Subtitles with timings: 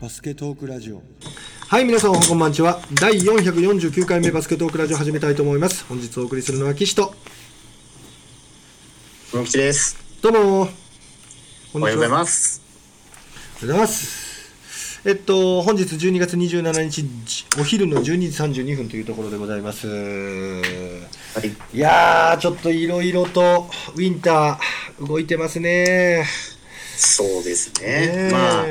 [0.00, 1.02] バスケトークラジオ
[1.68, 2.80] はい、皆さんおはこんばんちは。
[2.94, 5.84] 第449回目バスケットークラジオ始めたいと思います。
[5.84, 7.12] 本日お送りするのは岸と。
[9.34, 9.98] 野吉です。
[10.22, 10.68] どうも。
[11.74, 12.08] おおはようございす。
[12.08, 12.62] ます。
[13.62, 14.30] おはようございます。
[15.04, 18.02] えっと、本日12月27日、じお昼の12
[18.52, 19.86] 時32分というところでございます。
[19.86, 20.62] は
[21.44, 21.76] い。
[21.76, 26.24] いやー、ちょっといろいろとウィンター動いてますね。
[27.00, 28.64] そうですねまあ、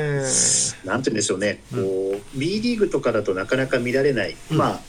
[0.86, 1.62] なんて言うんでしょうね。
[1.74, 4.36] こう、B リーグとかだとなかなか見られない。
[4.52, 4.80] うんまあ、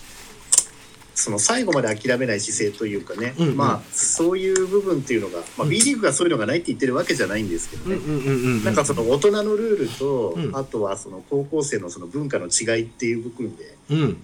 [1.16, 3.33] その最後まで諦めない姿勢というかね。
[3.39, 7.95] うんうんまあ、そういう部分っていうのが、まあ、B リーグがそういうのがないって言ってるわけじゃないんですけどね。
[7.95, 8.63] うんうんうんうん。
[8.63, 14.17] なんかその大人のルールと、うんあとはその高校生のその文化の違いっていう部分で、うん。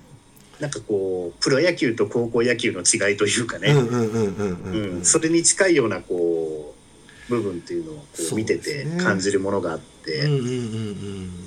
[0.60, 3.70] なんかこう、プロ野球と高校野球の違いというかね。
[3.70, 6.77] うんうんうんうんうんうん、それに近いようなこう
[7.30, 9.88] 部分っていうのをこう見てて感じるものがあって。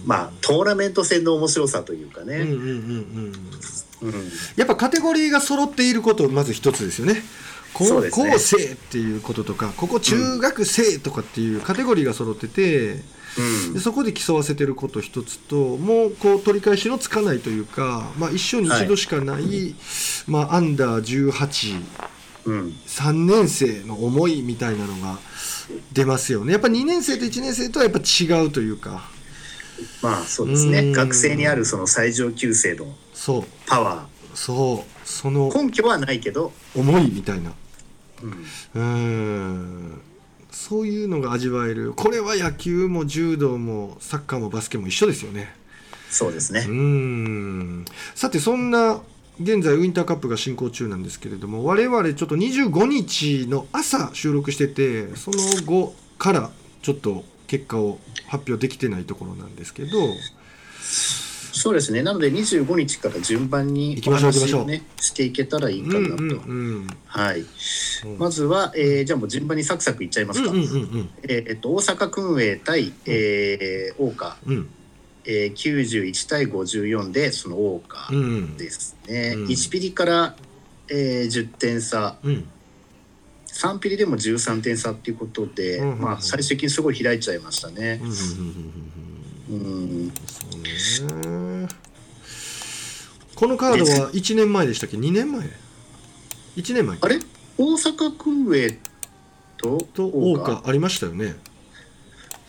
[0.05, 2.47] まあトーナメント戦の面白さというかね、
[4.57, 7.23] やっぱカテゴリーが揃っていることまず一つですよね。
[7.73, 13.03] 高校生っていうこととか、ここ中学生とかっていうカテゴリーが揃ってて、
[13.39, 13.75] うん。
[13.75, 19.75] でそこで競わせてること一つと、もうこう取り返しのつかないというか、まあ、一生に一度しかない、
[20.27, 21.83] まあ、アンダー18、
[22.47, 22.77] うん。
[22.87, 25.19] 3年生の思いみたいなのが
[25.93, 26.53] 出ますよね。
[26.53, 29.09] やっぱ2年生と1年生とはやっぱ違うというか、
[30.03, 30.73] まあそうですうん。
[30.73, 37.53] ね学生にあるその最上級生のそう、パワそう、そのー根拠はないけど、思いみたいな。
[38.23, 38.31] うん。
[38.31, 40.01] うーん。
[40.51, 41.93] そういうのが味わえる。
[41.95, 45.55] これは野球も柔道もサッカーもバスケも一緒ですよね。
[46.11, 46.67] そうですね。
[46.69, 47.85] うー、ん。
[48.15, 49.01] さてそんな
[49.41, 56.51] 現在ウィンターカップが進行中なんですけれども我々ちょっと25日の朝収録しててその後から
[56.83, 59.91] ちょっと結果を発表できてないところなんですけど。
[61.53, 62.03] そうですね。
[62.03, 64.63] なので25日から順番に行きましょう行きましょう。
[64.63, 66.53] をねしていけたらいいかなと、うんうんう
[66.83, 66.87] ん。
[67.07, 67.41] はい。
[67.41, 68.19] うん。
[68.19, 70.67] まずは、えーじゃあもう順番にサクサクいっちゃいますか、うんうんう
[70.99, 71.11] ん。
[71.29, 74.71] えっと大阪薫英対、えー、大岡うんうん
[75.25, 78.57] えー、91対54でその大岡うん。
[78.57, 79.45] ですね、うん。
[79.47, 80.37] 1ピリから、
[80.89, 82.17] えー10点差。
[82.23, 82.49] うん。
[83.47, 86.01] 3ピリでも13点差っていうことで、うんうんうん。
[86.01, 88.01] まあ、最終的にすごい開いちゃいましたね。
[91.07, 91.69] ね。
[93.35, 95.49] このカードは1年前でしたっけ？2年前
[96.57, 97.19] ？1年前あれ？
[97.59, 98.79] 大阪薫英
[99.57, 101.35] とと大岡ありましたよね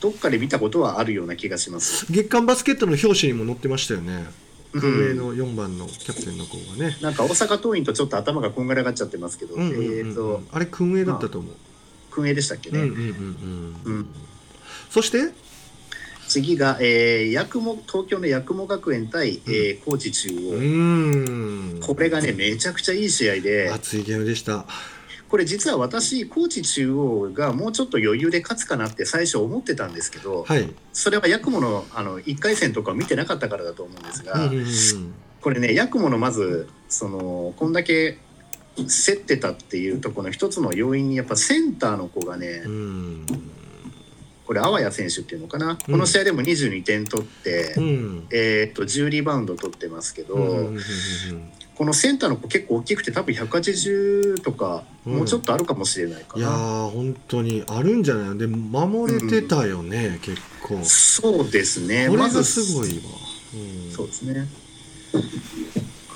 [0.02, 2.12] どっかで見たことはあるような気がします。
[2.12, 4.26] 月刊バスケットの表紙にも載ってましたよね。
[4.74, 4.82] うん。
[4.82, 10.42] 運営の4番のキャプテンの子がね、なんか大阪桐蔭とちょっと頭がこんがらがっちゃってますけど、うんうんうんえっ、と。
[10.52, 11.56] あれ訓営だったと思う、
[12.10, 12.80] 薫英でしたっけね。
[12.80, 13.06] うんうんうん
[13.86, 14.08] うん、うん。
[14.90, 15.32] そして？
[16.28, 20.56] 次が、えー、八雲東京の八雲学園対、えー高知中央。
[20.56, 21.80] うーん。
[21.82, 23.70] これがねめちゃくちゃいい試合で。
[23.70, 24.66] 熱いゲームでした
[25.32, 38.20] これ実は私高知中央がもうちょっと余裕で勝つかなって最初思ってたんですけど、はい、それはヤクモのあの1回戦とかを見てなかったからだと思うんですが、うんうんうんこれねヤクモのまずそのこんだけ
[38.76, 43.26] 競ってたっていうところの一つの要因にやっぱセンターの子がね、うん
[44.52, 48.28] これあわや選手っていうのかな、この試合でも22点取って、うん。
[48.32, 50.82] えー、と10リバウンド取ってますけど、うんうんうんうん
[51.74, 55.14] このセンターの子結構大きくて多分180とか、うん。
[55.20, 56.54] もうちょっとあるかもしれないかいやな。
[56.54, 58.38] ー本当にあるんじゃないの？
[58.38, 60.84] で守れてたよね、結構。
[60.84, 62.08] そうですね。
[62.10, 63.04] これがすごいわ、
[63.54, 63.92] うん。
[63.92, 64.48] そうですね。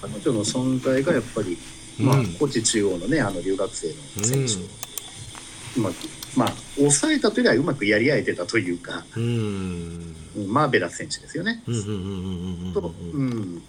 [0.02, 1.58] 彼女の存在がやっぱり、
[2.00, 2.34] まあうん。
[2.38, 3.94] 高知中央のねあの留学生の
[4.26, 4.56] 選手。
[4.62, 4.68] を
[5.78, 5.96] うまく、
[6.36, 9.24] まあ抑えたというよりはうまくやり合えてたというか、うん。
[9.24, 10.16] うん
[10.48, 11.64] マーベラス選手ですよね。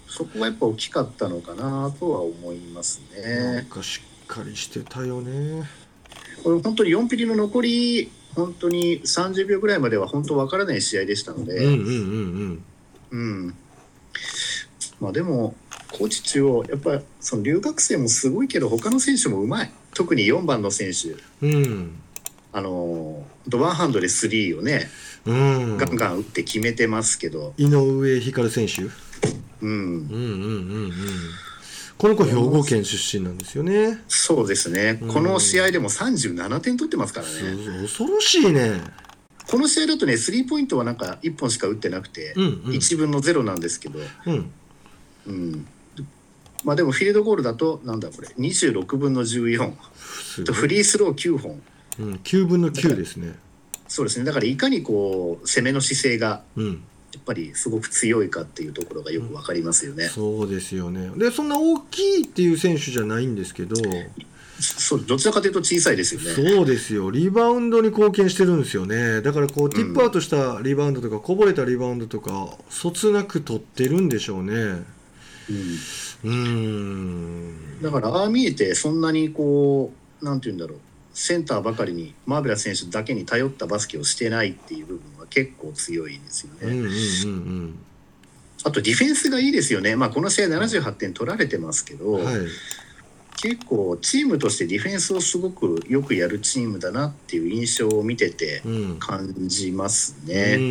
[0.09, 3.67] そこがやっぱ大きかったのかなとは思いますなんね。
[3.69, 5.63] かしっかりしてたよね。
[6.43, 11.61] これ本当に4ピリの残り本当に30秒ぐらいまでは本当わからない試合でしたので。
[14.99, 15.55] まあでも
[15.97, 19.71] 高知中央やっぱその留学生もすごいけど他の選手もうまい。
[19.93, 21.15] 特に4番の選手。
[21.45, 21.99] うんうん
[22.57, 24.89] あのドワンハンドでスリーをね、
[25.25, 25.77] うん。
[25.77, 28.81] ガンガン打って決めてますけど、井上光選手？
[28.81, 28.89] うん。
[29.61, 30.91] うんうんうんうん。
[31.99, 34.01] この子兵庫県出身なんですよね。
[34.07, 35.13] そうですね、うん。
[35.13, 37.33] この試合でも37点取ってますからね、
[37.83, 38.81] 恐ろしいね。
[39.47, 42.51] この試合だとねスリーポイントはなんか1本しか打ってなくて、うんうん。
[42.71, 44.51] 1分の0なんですけど、うん。
[45.27, 45.67] うん、
[46.63, 50.55] まあでもフィールドゴールだとなんだこれ26分の14すごい。
[50.55, 51.61] フリースロー9本
[51.99, 53.35] うん、9分の9ですね。
[53.87, 54.25] そうですね。
[54.25, 56.83] だからいかにこう攻めの姿勢がうん。
[57.13, 60.07] やっぱりすごく強いかっていうところがよくわかりますよね。
[60.07, 61.09] そうですよね。
[61.17, 63.75] でそんな大きいっていう選手じゃないんですけど
[64.59, 66.31] そうどちらかというと小さいですよね。
[66.31, 67.09] そうですよ。
[67.09, 69.21] リバウンドに貢献してるんですよね。
[69.21, 74.53] だからこうティップアウトしたリバウンドとか、こぼれたリバウンドとかそつなく取ってるんでしょうね。
[74.53, 74.83] うん。
[76.23, 77.81] うーん。
[77.81, 80.79] だからああ見えてそんなにこうなんて言うんだろう
[81.19, 86.59] センターばかりにマーベラス選手だけに頼ったバスケをしてないっていう部分は結構強いですよね。
[86.61, 87.79] うんうんうん
[88.63, 89.95] あとディフェンスがいいですよね。
[89.95, 92.35] まあこの試合78点取られてますけど、うんはい
[93.39, 100.55] 結構チームとしてディフェンスをすごくよくやるチームだなっていう印象を見ててうん感じますうんうんね。
[100.55, 100.63] うん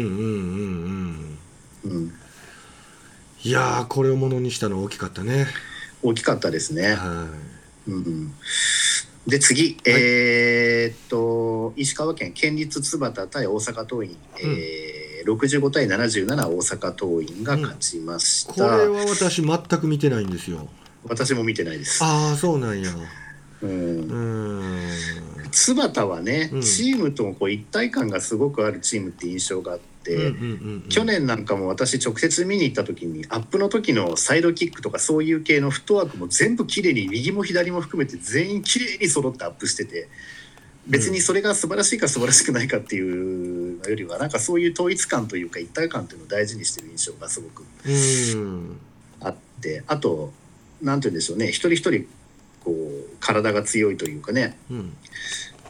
[1.84, 2.12] うんうん、
[3.44, 5.46] いやーこれをものにしたの大きかったね
[6.02, 6.94] 大きかったですね。
[6.94, 7.28] は
[7.86, 8.34] うんうん、
[9.26, 20.68] で次、えーっと石川県県立津幡対大阪桐蔭、えー65対77大阪桐蔭が勝ちましいこた、れは私全く見てないんですよ。
[21.08, 21.98] 私も見てないです。
[22.04, 22.88] ああそうなんや。
[23.60, 24.88] うん。
[25.50, 26.60] 津幡はね、うん。
[26.62, 29.95] チームともこう一体感がすごくあるチームって印象があって、うんうんうんうん
[30.88, 40.08] 去年なんかも私直接見に行った時にアップの時のサイドキックとかそういう系のフットワークも全部綺麗に右も左も含めて全員綺麗に揃ってアップしてて
[40.86, 48.78] 別にそれが素晴らしいか素晴らしくないかっていうのよりはなんかそういう統一感というか一体感っていうのを大事にしてる印象がすごくうん。
[49.20, 50.32] あってあと
[50.80, 51.48] 何て言うんでしょうね。
[51.48, 52.06] 一人一人
[52.62, 54.96] こう体が強いというかね、うん。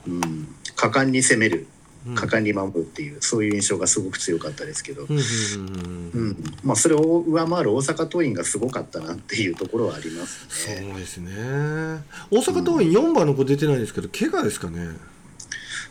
[0.07, 1.61] うん、果敢に攻める。
[1.61, 1.76] うん
[2.15, 5.07] 果敢に守るっていうそういう印象がすごく強かったですけど。
[6.77, 10.95] それを上回る大阪桐蔭がすごかったなっていうところはありますそうね。
[10.95, 11.33] ですね。
[12.31, 14.89] 大阪桐蔭4番の子出てないですけど怪我ですかね。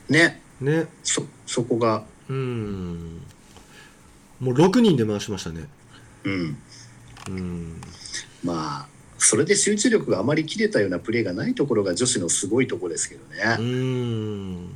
[0.10, 0.42] ね。
[0.62, 0.88] ね。
[1.04, 3.22] そそこが、うん。
[4.40, 5.68] もう6人で回しましたね。
[6.24, 6.58] うん、
[7.30, 7.82] うん。
[8.44, 8.88] まあ
[9.18, 13.22] それで集中力があまり切れたようなプレーがないところが女子のすごいところですけど
[13.60, 13.66] うね。
[13.66, 14.70] ん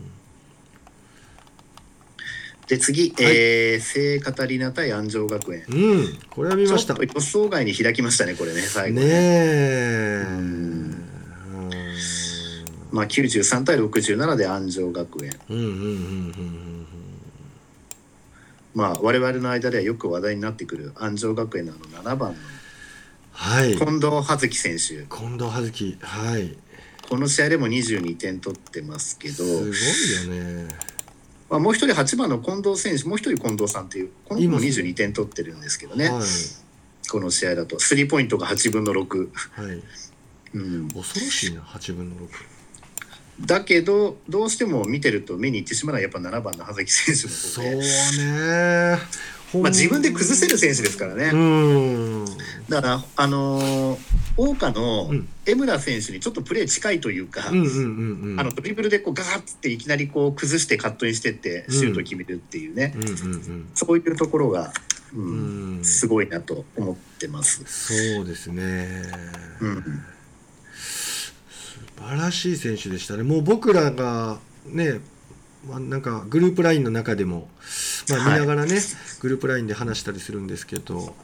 [2.70, 5.64] で次、えー聖カタリナ対安城学園。
[5.70, 6.20] うん。
[6.30, 6.96] これは見ました。
[6.96, 9.06] 予想外に開きましたねこれね最後ね。
[9.08, 10.26] ね。
[12.92, 15.32] まあ、93対67で安城学園。
[15.50, 15.58] うん。
[15.58, 16.86] うんうんうん
[18.76, 22.38] まあ我々の間ではよく話題になってくる安城学園のあの7番の。
[23.32, 23.76] はい。
[23.76, 25.06] 近藤葉月選手。
[25.14, 25.98] 近藤葉月。
[26.02, 26.56] はい。
[27.10, 29.34] この試合でも22点取ってますけど、
[29.74, 30.68] すごいよね
[31.50, 36.10] まあ、もう一人8番の近藤選手もう一人近藤さんっていうこの子もいます22点取ってるんですけどね。
[36.10, 36.22] はい。
[37.10, 39.84] この試合だとスリーポイントが8分の6、はい。
[40.54, 42.30] うん、恐ろしいな8分の6
[43.42, 48.98] だけどどうしても見てると目にいってしまうのはやっぱ7番の葉月選手のそうね
[49.54, 52.26] まあ、自分で崩せる選手ですからね、うん。
[52.70, 54.00] だからあのー、
[54.38, 55.28] 桜花のうん。
[55.46, 62.94] 江村選手にちょっとプレー近いというか、あのドリブルでこうガーッていきなりこう崩してカットインしてってシュートを決めるっていうね、
[63.74, 64.72] そういうところが、
[65.16, 65.84] うんうん。
[65.84, 67.64] すごいなと思ってます。
[67.66, 69.02] そうですね。
[69.60, 69.84] うん。
[70.76, 71.34] 素
[71.98, 73.24] 晴らしい選手でしたね。
[73.24, 75.00] もう僕らがね
[75.70, 77.48] まあなんかグループラインの中でも、
[78.10, 78.34] まあ、はい。
[78.34, 78.80] 見ながらね、
[79.20, 81.16] グループラインで話したりするんですけど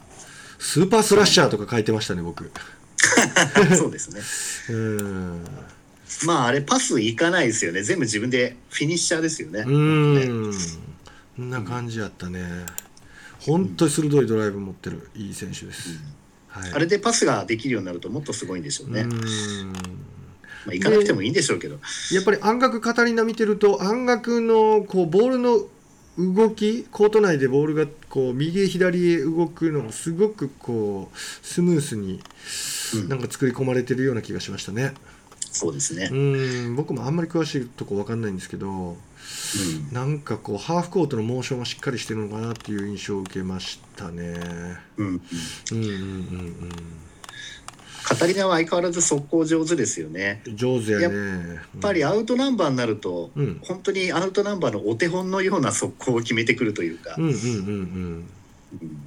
[0.60, 2.52] スーパースラッシャーとか書いてましたね僕。
[3.78, 4.10] そうです
[4.70, 4.76] ね。
[4.76, 5.46] うん。
[6.26, 7.84] まああれパスいかないですよね。
[7.84, 9.64] 全部自分でフィニッシャーですよね。
[9.68, 10.54] うん。
[11.36, 12.66] そんな感じやったね。
[13.46, 16.00] 本当に鋭いドライブ持ってるいい選手です、
[16.48, 19.02] はい、あれでパスができるようになるともっとすごいんでしょうね。
[19.02, 19.74] うん
[20.66, 21.80] まあ行かなくてもいいんでしょうけど。
[22.12, 25.68] やっぱり安楽カタリナ見てると安楽のこうボールの
[26.18, 32.22] 動きコート内でボールがこう右へ左へ動くのがすごくこうスムースに
[32.96, 34.94] うんなんか作り込まれてるような気がしましたね。
[35.52, 36.16] そうですねう。
[36.16, 44.36] ん僕もあんまり詳しいとこわかんないんですけどうんなんかこうハーフコートのモーションがしっかりしてるのかなっていう印象を受けましたね。
[44.98, 45.22] うんうん。
[45.72, 46.56] うんうんうん
[48.06, 50.44] カタリナは相変わらず速攻上手ですよね。
[50.46, 51.04] うん上手やね。
[51.04, 57.16] ややっぱりアウトナンバーになると、うん本当にアウトナンバーのお手本のような速攻を決めてくるというか。
[57.18, 58.28] うんうんうんうん
[58.82, 59.00] うん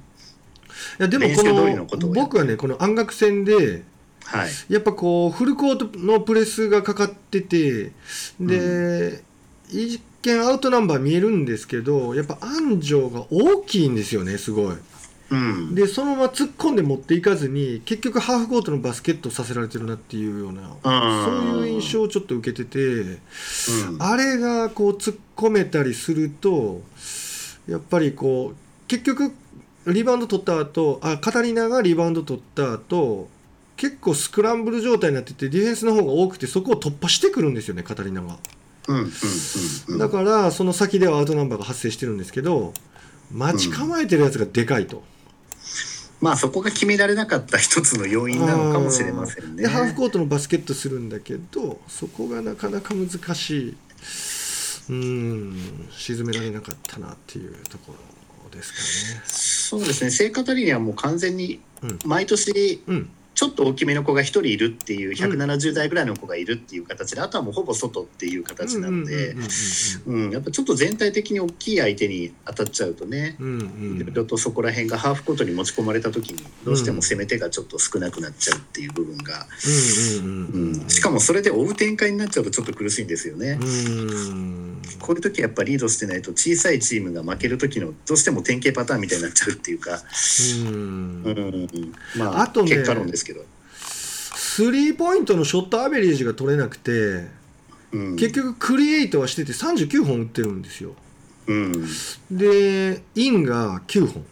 [0.99, 3.83] いやでもこのこ僕はねこの安楽戦で
[4.25, 4.49] はい。
[4.67, 7.91] やっぱこうフルコートのプレスがかかってて
[8.39, 9.23] で、
[9.69, 14.75] 一見アウトナンバー見えるんですけどやっぱ安城が大きいんですよねすごい
[15.29, 15.75] うん。
[15.75, 23.17] でそのまま突っ込んで持っていかずに結局ハーフコートのバスケットさせられてるなっていうようなそういう印象をちょっと受けててうん。
[23.99, 26.81] あれがこう突っ込めたりすると
[27.67, 29.31] やっぱりこう結局
[29.87, 33.29] リバウンド取った後あカタリナがリバウンド取った後
[33.77, 38.37] 結構スクランブル状態になっててディフェンスの方が多くてそこを突破してくるんですよねカタリナが
[39.97, 42.73] だからその先ではアウトナンバーが発生してるんですけど
[43.31, 45.03] 待ち構えてるやつがでかいと、
[46.21, 49.63] まあそこが決められなかった一つの要因なのかもしれませんね。
[49.63, 53.75] でハーフコートのバスケットするんだけどそこがなかなか難しい
[54.89, 57.93] うん沈められなかったなっていうとこ
[58.43, 60.11] ろですかそうですね。
[60.11, 61.99] 聖カタリナはもう完全にうん。
[62.05, 63.09] 毎年ねうん
[63.39, 69.33] ちょっと大きめの子が1人いるっていう170代ぐらいの子がいるっていう形であとはもうほぼ外っていう形なので
[70.33, 79.47] やっぱちょっと全体的に大きい相手に当たっちゃうとねいろいろとそこら辺がハーフコートに持ち込まれた時にどうしても攻め手がちょっと少なくなっちゃうっていう部分が、
[80.19, 83.57] うんうんううんん、しかもそれで追う展開になっちゃうとちょっと苦しいんですよね。
[83.61, 84.81] うん。
[84.99, 90.01] こういう時はやっぱリードしてないと小さいチームが負ける時のどうしても典型パターンみたいになっちゃうっていうか、
[90.65, 91.23] うん。
[91.23, 91.67] うん、
[92.17, 97.39] まああとね結果論ですけど、スリーポイントのショットアベレージが取れなくて
[97.91, 100.93] うん、結局クリエイトはしてて39本打ってるんですよ。
[101.47, 101.71] うん。
[102.31, 104.25] でインが9本。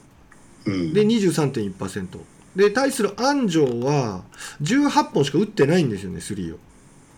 [0.66, 2.20] うん、で23.1%
[2.56, 4.24] で対する安城は
[4.62, 6.56] 18本しか打ってないんですよねスリーを。
[6.56, 6.60] うん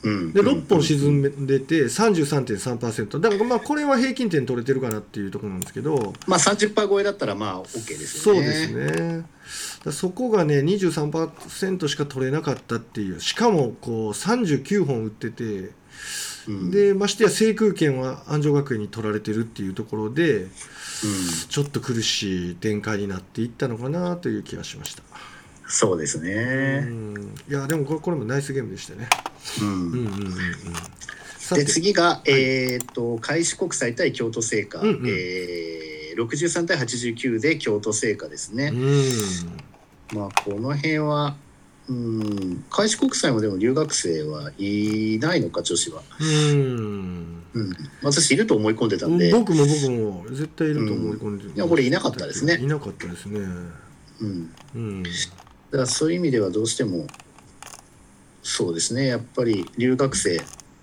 [0.01, 6.13] で6本沈んでて33.3%だからまあこれは平均点取れてるかなっていうところなんですけど。
[6.27, 8.41] まあ30%超えだったらまあ OK ですよね。
[8.41, 9.91] そうですね。
[9.91, 13.19] そこがね23%しか取れなかったっていう。
[13.19, 15.71] しかもこう39本打ってて。
[16.47, 20.49] うん、でましてや制空権は安城学園に取られてるっていうところでうん。
[21.49, 25.03] ちょっと苦しい展開になっていったのかなという気がしました、
[25.69, 26.81] そうですうね。
[26.81, 27.35] ん。
[27.47, 29.07] いやでもこれこれもナイスゲームでしたね。
[29.61, 29.67] うん。
[29.67, 30.03] うんうんうん。
[30.03, 30.33] うん
[31.37, 35.07] さでて次が、えー、と開志国際対京都精華、うんうん。
[35.07, 38.71] えー、63対89で京都精華ですね。
[38.73, 40.17] うん。
[40.17, 41.35] まあこの辺は
[41.87, 47.43] うん開志国際もでも留学生はいないのか女子は、うん。
[47.53, 52.57] うん、私いると思い込んでたんで、僕も僕も絶対いると思い込んでる、いやこれいなかったですね。
[52.61, 53.39] いなかったですね。
[54.21, 55.03] うん、うん
[55.71, 57.07] だからそういう意味ではどうしても
[58.41, 59.07] そうですね。
[59.07, 60.41] やっぱり留学生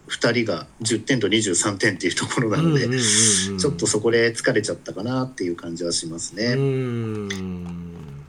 [0.08, 6.54] 2人が10点と23点っていうところなので、ちょっとそこで疲れちゃったかなっていう感じはしますね。
[6.54, 8.24] うん。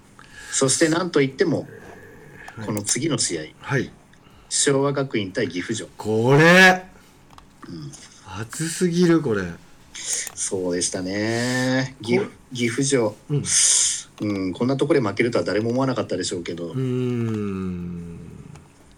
[0.52, 1.68] そしてなんといっても
[2.58, 3.92] はいこの次の試合はい。
[4.50, 6.86] 昭和学院対岐阜城、これ。
[7.68, 7.92] うん、
[8.40, 9.44] 熱すぎるこれ
[10.36, 11.96] そうでしたね。
[12.02, 13.44] 岐阜岐阜城、うん。
[14.20, 18.20] うん、こんなところで負けるとは誰も思わなかったでしょうけど、うん。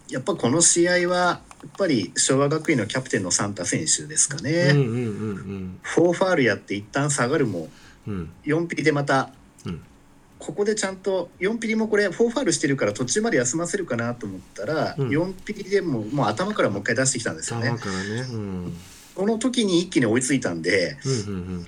[0.09, 7.69] やっぱこの試合はやっぱり昭和学院のキャプテンのサンタ選手ですかうんね、うんうんフォーファールやって一旦下がるも
[8.07, 8.13] うん。
[8.13, 9.31] うん4ピリでまた、
[9.65, 9.81] うん。
[10.39, 15.09] ここでちゃんと4ピリもこれフォーファールしてるから途中まで休ませるかなと思ったら、うん。
[15.09, 17.69] 4ピリでももう頭からもう一回出してきたんですよね。
[17.69, 18.21] 頭からね。
[18.31, 18.73] うん
[19.15, 21.65] この時に一気に追いついたんで、うんうん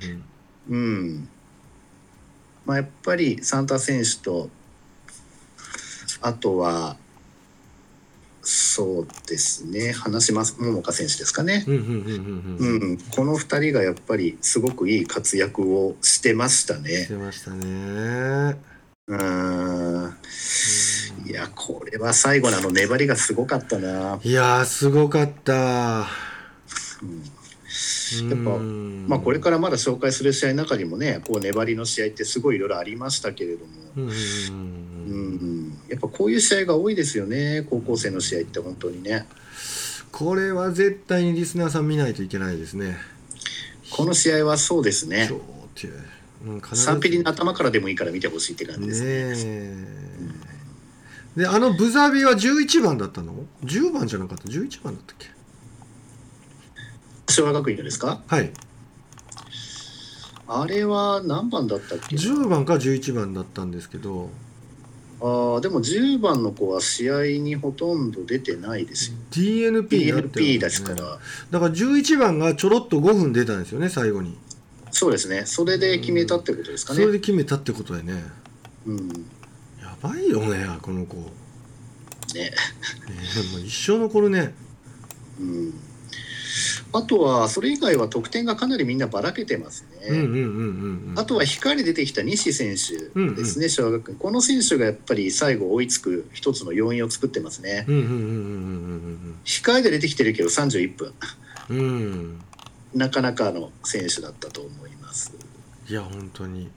[0.69, 1.29] うんうん。
[2.65, 4.50] まあ、やっぱりサンタ選手と
[6.21, 6.95] あとは
[8.43, 9.91] そうですね。
[9.91, 17.05] 話します桃香選手ですかね、この2人がやっぱりすごくいい活躍をしてましたしね。
[17.05, 18.57] てましたね。
[19.07, 20.15] うん。
[21.27, 24.19] いやこれは最後のあの粘りがすごかったな。
[24.24, 26.00] いやーすごかった。
[26.00, 26.30] うん
[27.01, 39.25] やっぱまあ、これからまだ紹介する試合の中にもねこう粘りの試合ってすごいいろいろありましたけれども、うんやっぱこういう試合が多いですよね高校生の試合って本当にね。
[40.12, 42.98] これは絶対にリスナーさん見ないといけないですね。
[43.89, 45.29] この試合はそうですね。
[45.31, 45.36] う
[46.46, 46.89] うん必ず。
[46.89, 48.93] 3ピリの頭からでもいいから見てほしいって感じねで
[49.36, 49.51] すね。
[51.38, 51.41] え。
[51.41, 55.27] であのブザビは11番だったの ?10 番じゃなかった？11番だったっけ？
[57.31, 58.21] 昭和学院のですか？
[58.27, 58.51] はい。
[60.47, 62.15] あれは何番だったっけ？
[62.15, 64.29] な10番か11番だったんですけど。
[65.21, 69.17] あーでも10番の子は試合にほとんど出てないですよ。
[69.29, 71.19] DNP になってるん DNP でですすから。
[71.51, 74.38] だから11番がちょろっと5分出たんですよね最後に。
[74.89, 75.43] そうですね。
[75.45, 77.00] それで決めたってことですかね。
[77.00, 78.23] それで決めたってことだよね。
[78.88, 79.09] うん。
[79.79, 81.23] やばいよねこの子、ね。
[82.35, 84.53] えーもう一生残るね。
[85.39, 85.73] うん
[86.93, 91.20] あとはそれ以外は得点がかなりみんなばらけてますね、うんうんうんうんうん。
[91.20, 92.98] あとは光出てきた西選手
[93.36, 97.86] ですね、小学この選手がやっぱり最後追いつく一つの要因を作ってますね。
[97.88, 101.13] うんうんうんうん控えで出てきてるけど31分、
[101.70, 101.86] うんうん。
[101.86, 102.41] うん
[102.93, 105.34] なかなかの選手だったと思います。
[105.88, 106.70] いや本当に。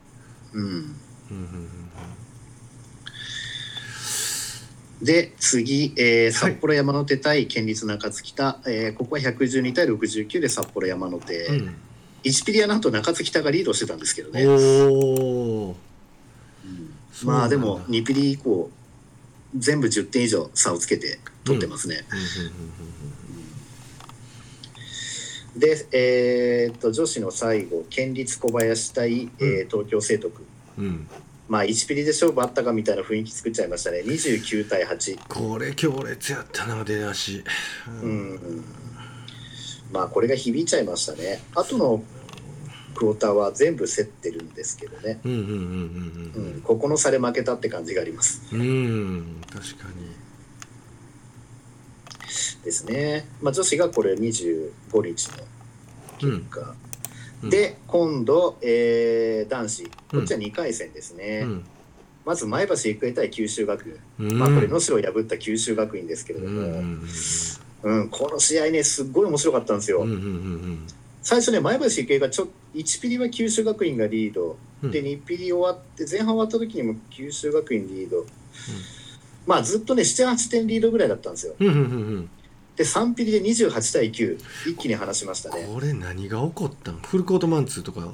[0.53, 1.69] うん、うんうん
[5.03, 6.33] で次、えーはい。
[6.33, 11.61] 札幌山手対県立中津北、えーここは112対69で札幌山手、うん。
[11.61, 11.77] うん
[12.25, 14.47] 1ピリはなんと中津北がリードしてたんですけどね、
[17.23, 18.71] まあでも2ピリ以降
[19.55, 21.97] 全部10点以上差をつけて取ってますね、
[25.55, 30.47] で、えーっと女子の最後県立小林対、えー東京聖徳。
[30.79, 31.09] うんうんうん
[31.49, 34.01] まあ1ピリで勝負あったかみたいな雰囲気作っちゃいましたね。
[34.01, 37.45] 29対8これ強烈やったな出だし。
[38.03, 38.65] うん。
[39.93, 41.43] まあこれが響いちゃいましたね。
[41.55, 42.03] 後の
[42.95, 48.43] クォーターは全部競ってるんですけどね、うんうんうんうん、ここの差で負けたって感じがあります。
[48.53, 50.15] うん確かに。
[52.65, 54.71] ですね、まあ、女子がこれ25
[55.05, 55.35] 日の
[56.19, 56.77] 結果、うん
[57.51, 59.85] で今度、えー男子。
[60.11, 61.65] こっちは2回戦ですね、うん。
[62.25, 64.39] まず前橋育英対九州学院、うん。
[64.39, 66.65] まあこれ能代を破った九州学院ですけれどうんも、う
[67.93, 68.09] んうん。
[68.09, 70.07] この試合ねすっごい面白かったんですよ、
[71.23, 74.91] 最初ね前橋育英がちょ1ピリは九州学院がリード、うん。
[74.91, 78.25] で2ピリ終わって前半終わった時にも九州学院リード、
[79.47, 81.55] まあずっとね78点リードぐらいだったんですよ。
[81.59, 81.85] うんうんうんう
[82.21, 82.31] ん
[82.77, 84.39] で3ピリで28対9
[84.71, 85.67] 一気に離しましたね。
[85.73, 88.13] これ何が起こったんフルコートマンツーとか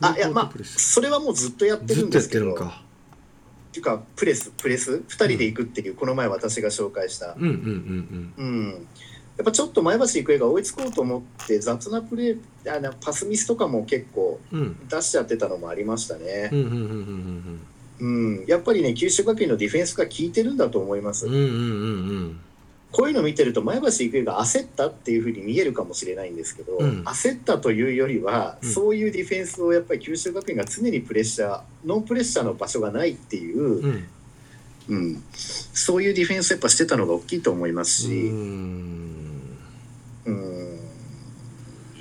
[0.00, 2.54] あいやまあそれはもうずっとやってるんですけど。
[2.54, 7.36] っていうかプレスプレス？2人で行くっていう、この前私が紹介した。
[7.38, 8.86] うんうんうんうん。
[9.36, 14.60] やっぱちょっと前橋育英が追いつこうと思って雑なプレーあのパスミスとかも結構うん。
[14.60, 16.48] うん出しちゃってたのもありましたね。
[16.50, 17.60] うんうんうん
[18.00, 18.40] うん。
[18.40, 21.52] うん、やっぱりね九州学院のディフェンスが効いてるんだと思います、うんうんうんう
[22.30, 22.40] ん
[22.92, 27.02] こういうの見てると前橋育英が焦ったっていうふうに見えるかもしれないんですけど、うん。
[27.04, 28.68] 焦ったというよりは、うん。
[28.68, 34.08] そういうディフェンスをやっぱり九州学院が常にプレッシャーノンプレッシャーの場所がないっていう、うん。
[34.88, 39.30] うん、そういうディフェンスやっぱしてたのが大きいと思いますうし、ん。
[40.26, 40.80] うん、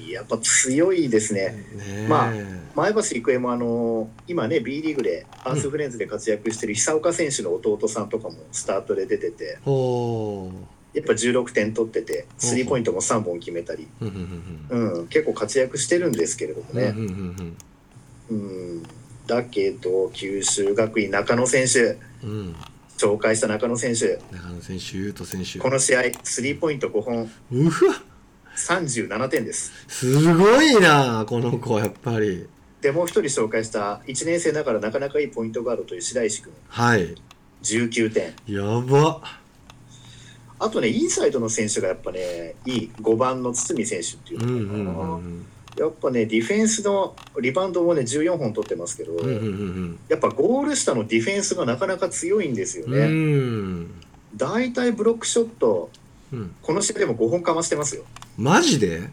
[0.09, 1.67] やっぱ強いですね。
[1.75, 2.07] ねえ。
[2.09, 2.33] まあ
[2.75, 9.59] 前橋育英もあの今ね B リーグでアースフレンズで活躍してる久岡選手の弟さんとかもスタートで出てて。
[9.63, 10.51] ほ
[10.99, 16.93] やっぱ16点取っててスリーポイントも3本決めたり、ううん結構活躍してるんですけれどもね、
[18.29, 18.83] うん
[19.27, 21.97] だけど九州学院中野選手。
[22.23, 22.29] うん。
[22.29, 22.55] うん
[22.99, 24.19] 紹介した中野選手。
[24.29, 25.57] 中野選手優斗選手。
[25.59, 27.31] この試合スリーポイント5本。
[27.49, 27.71] うわ。
[28.57, 29.71] 37点です。
[29.88, 32.45] すごいなこの子やっぱり。
[32.81, 37.15] でもう一人紹介した1年生ながらなかなかいいポイントガードという白石君はい。
[37.63, 38.33] 19点。
[38.47, 39.21] やば
[40.59, 45.45] あとねインサイドの選手がやっぱねいい5番の堤選手っていううんのかな、うんうん
[45.77, 53.91] やっぱねディフェンスのリバウンドもね14本取ってますけど、うんうんうんやっぱゴール下のディフェンスがなかなか強いんですようんうね、ん。
[54.35, 55.89] 大体ブロックショット
[56.33, 56.55] うん。
[56.61, 58.03] この試合でも5本かましてますよ。
[58.37, 59.09] マジで？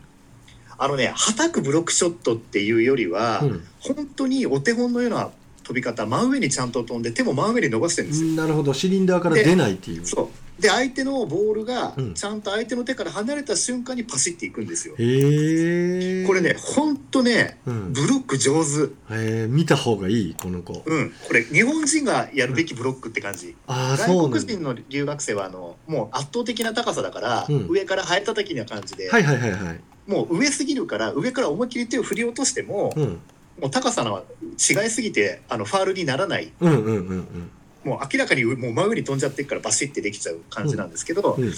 [0.76, 3.64] あのねはたくブロックショットっていうよりは、うん。
[3.78, 5.30] 本当にお手本のような
[5.62, 8.74] 飛び方真上にちゃんと飛んで手も真上に伸ばしてるんですよ、なるほど。
[8.74, 10.06] シリンダーから出ないっていう。
[10.06, 10.28] そう
[10.58, 12.14] で相手のボールがうん。
[12.14, 17.92] ちゃんと相手の手から離れた瞬間にパシっていくんですよ、へえこれね本当ねうん。
[17.92, 18.84] ブロック上手。
[19.14, 20.82] へえ見た方がいいこの子。
[20.86, 21.12] うん。
[21.26, 23.54] これ日本人がやるべきブロックって感じ、うん
[23.96, 24.06] だ。
[24.06, 27.66] 国人の留学生はあのもう圧倒的な高さだから、うん。
[27.68, 29.80] 上から生えたたきな感じで、はいはいはいはい。
[30.06, 33.20] もう上すぎるから上から思いっきり手を振り落としても、うん。
[33.60, 36.52] もう高さの違いすぎてあのファールにならない。
[36.60, 37.50] うんうんうんうん
[37.86, 41.52] もう明らかにもう真上に飛んじゃってるからバシッてできちゃう感じなんですけど、うん。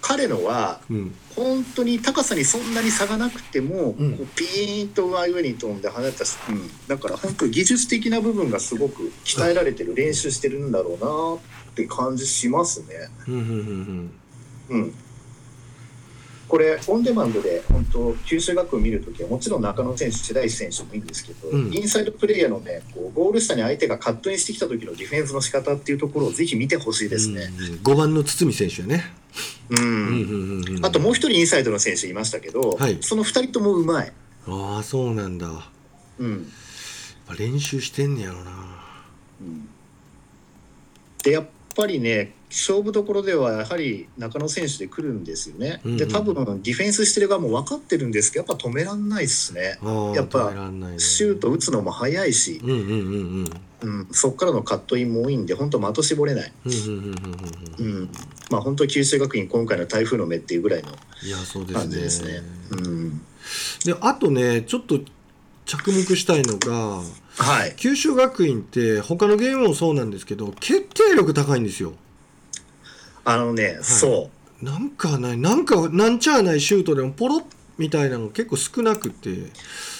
[0.00, 4.16] 彼のはうん本当に高さにそんなに差がなくても、うん。
[4.16, 12.86] こうピーンと真上に飛んで跳ねたし、うん、だから本当技術的な部分がすごく鍛えられてる練習してるんだろうなって感じしますね。
[13.26, 13.34] うん。
[13.34, 13.40] うん。
[14.70, 14.82] うん。
[14.82, 14.94] うん
[16.50, 21.72] これオンデマンドで本当九州学院見るときはもちろん中野選手、白石選手もいいんですけど、うん。
[21.72, 27.42] インサイドプレーヤーのねこうゴール下に相手がカットインしてきた時のディフェンスの仕方っていうところをぜひ見てほしいですね。
[27.82, 29.04] 5番の堤選手やね。
[29.70, 29.78] うん。
[29.78, 29.86] うん。
[29.86, 30.00] うん
[30.64, 32.98] うんうんあともう一人インサイドの選手いましたけど、はい。
[33.00, 34.12] その二人ともうまい。
[34.46, 35.70] ああそうなんだ。
[36.18, 36.46] うん。
[37.30, 38.50] ぱ練習してんねやろな。
[39.40, 39.68] うん。
[41.22, 45.80] でやっぱりね勝負どころではやはり中野選手で来るんですよね。
[45.84, 45.96] うんうん。
[45.96, 49.78] で多分ディフェンスしてる側も分かってるんですけどやっぱ止めらんないですね。
[50.14, 50.98] やっぱね。
[50.98, 53.50] シュート打つのも速いし、うんうんうん
[53.82, 54.00] うん。
[54.00, 56.52] うん、そこからのカットインも多いんで本当的絞れない。
[58.50, 60.88] まあ本当九州学院今回の台風の目っていうぐらいの
[61.22, 61.80] いやそうですね。
[61.80, 62.42] 感じですね。
[62.72, 63.20] うん、
[63.84, 64.98] であとねちょっと
[65.66, 67.00] 着目したいのが
[67.36, 67.74] はい。
[67.76, 71.94] 九州学院って他のゲームもそうなんですけど決定力高いんですよ
[73.24, 74.30] あのね、そ
[74.62, 74.64] う。
[74.64, 77.44] なんかないなんかなんちゃあないシュートでもポロッ
[77.78, 79.30] みたいなの結構少なくて。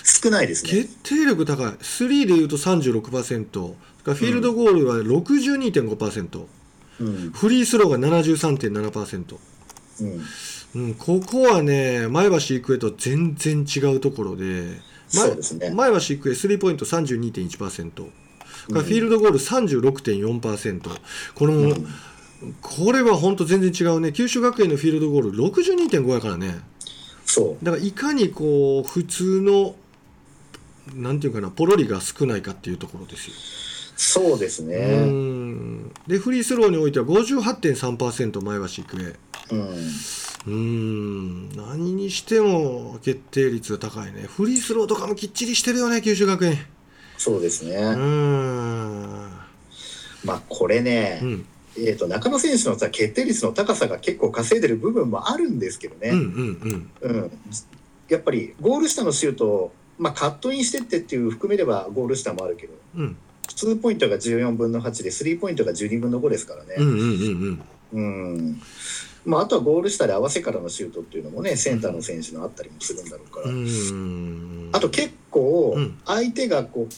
[0.05, 0.71] 少ないですね。
[0.71, 1.67] 決定力高い。
[1.67, 9.39] 3でいうと36%フィールドゴールは62.5%、うんフリースローが73.7%、
[10.03, 14.79] うんうん、ここはね前橋育英と全然違うところで
[15.15, 15.71] まそうですね。
[15.71, 18.13] 前橋育英スリーポイント32.1%、うん
[18.71, 21.01] フィールドゴール36.4%
[21.35, 21.87] この、うん
[22.63, 24.13] これは本当全然違うね。
[24.13, 26.61] 九州学園のフィールドゴール62.5やからね。
[27.27, 27.65] そう。
[27.65, 29.75] だからいかにこう普通の
[30.95, 33.35] なんていうかなポロリが少ないかっていうところですよ。
[33.37, 35.05] うそうですね。
[35.05, 35.89] ん。
[36.07, 39.17] でフリースローにおいては58.3%前橋育
[39.51, 39.55] 英。
[39.55, 39.91] うん。
[40.47, 41.49] うん。
[41.57, 44.23] 何にしても決定率が高いね。
[44.23, 46.59] フリースローとかもきっちりしてるよね九州学園。
[47.19, 49.31] そうですね、うん。
[50.25, 51.47] まあこれね、うん
[51.87, 57.31] えー、と中野選手のさ決定率の高さが結構稼いでる部分もあるんですけどね、うんうんうん。
[58.09, 63.03] やっぱりゴール下のシュートを、まあ、カットインしてってっていう含めればゴール下もあるけどうん。
[63.03, 63.17] うん
[63.57, 67.61] 2ポイントが14分の8で3ポイントが12分の5ですからね、うんうん
[67.93, 68.35] うん。
[68.35, 68.63] うん。
[69.25, 73.67] まあ、あとはゴール下で合わせからのシュートっていうのもねセンターの選手のあったりもするんだろうから、うん。
[73.67, 74.71] うん。
[74.73, 75.99] あと結構うん。
[76.07, 76.95] 相手がこう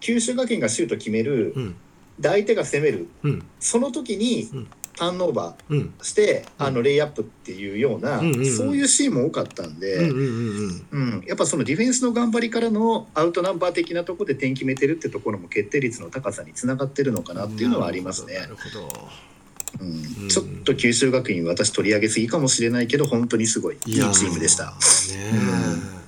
[0.00, 1.76] 九州学院がシュート決めるうん
[2.18, 3.08] で相手が攻める。
[3.22, 3.42] うん。
[3.60, 4.66] その時にうん。
[4.96, 5.92] ターンオーバうん。
[5.98, 6.66] ーしてうん。
[6.66, 9.94] あのレイアップっていうようなうんうんうんそういうシーンも多かったんで。
[9.96, 18.34] うんうんうんうん、やっぱそのディフェンスの頑張りからのアウトナンバー的なところで点決めてるってところも決定率の高さにつながってるのかなっていうのはありますね。
[18.38, 18.46] な。
[18.46, 19.08] るほどなるほど。
[19.80, 19.88] うう
[20.22, 20.26] ん。
[20.26, 24.66] ん、ちょっと九州学院私取り上げすぎかもしれないけど本当にすごいいいチやームでした。
[24.66, 26.03] ね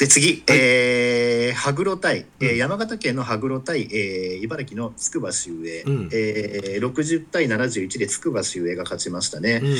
[0.00, 2.56] で次、えー、羽黒対、えーうん。
[2.56, 6.08] 山形県の羽黒対、えー茨城の筑波秀英、うん。
[6.10, 9.60] えー、60対71で筑波秀英が勝ちましたね。
[9.62, 9.76] うん。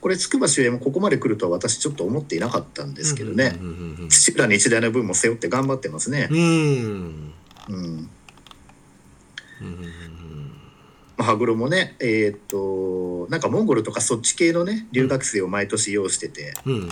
[0.00, 3.56] これ筑波秀英もここまで来るとは私ちょっと思っていなかったんですけどね。
[4.08, 6.26] 土浦日大の分も背負って頑張ってますね。
[6.28, 7.32] うん。
[7.68, 8.08] うん。
[11.16, 16.88] 羽黒もね、えーっとなんかモンゴルとかそっち系のね留学生を毎年用意してて、うん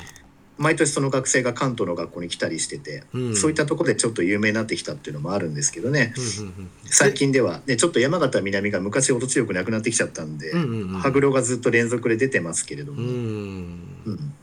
[0.61, 3.37] 毎年その学生が関東の学校に来たりしてて、うん。
[3.37, 13.09] そういったところでちょっと有名になってきたっていうのもあるんですけどね、うんうん最近では、ね、ちょっと山形南が昔ほど強くなくなってきちゃったんで、うんうんうん羽黒がずっと連続で出てますけれども、うん。
[14.05, 14.35] うん。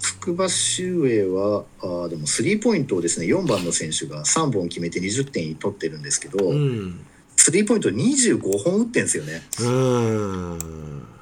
[0.00, 7.00] 筑波秀英はあーでもスリーポイントをですね4番の選手が3本決めて20点取ってるんですけど、うん。
[7.36, 9.42] スリーポイント25本打ってんですよね。
[9.60, 11.17] うん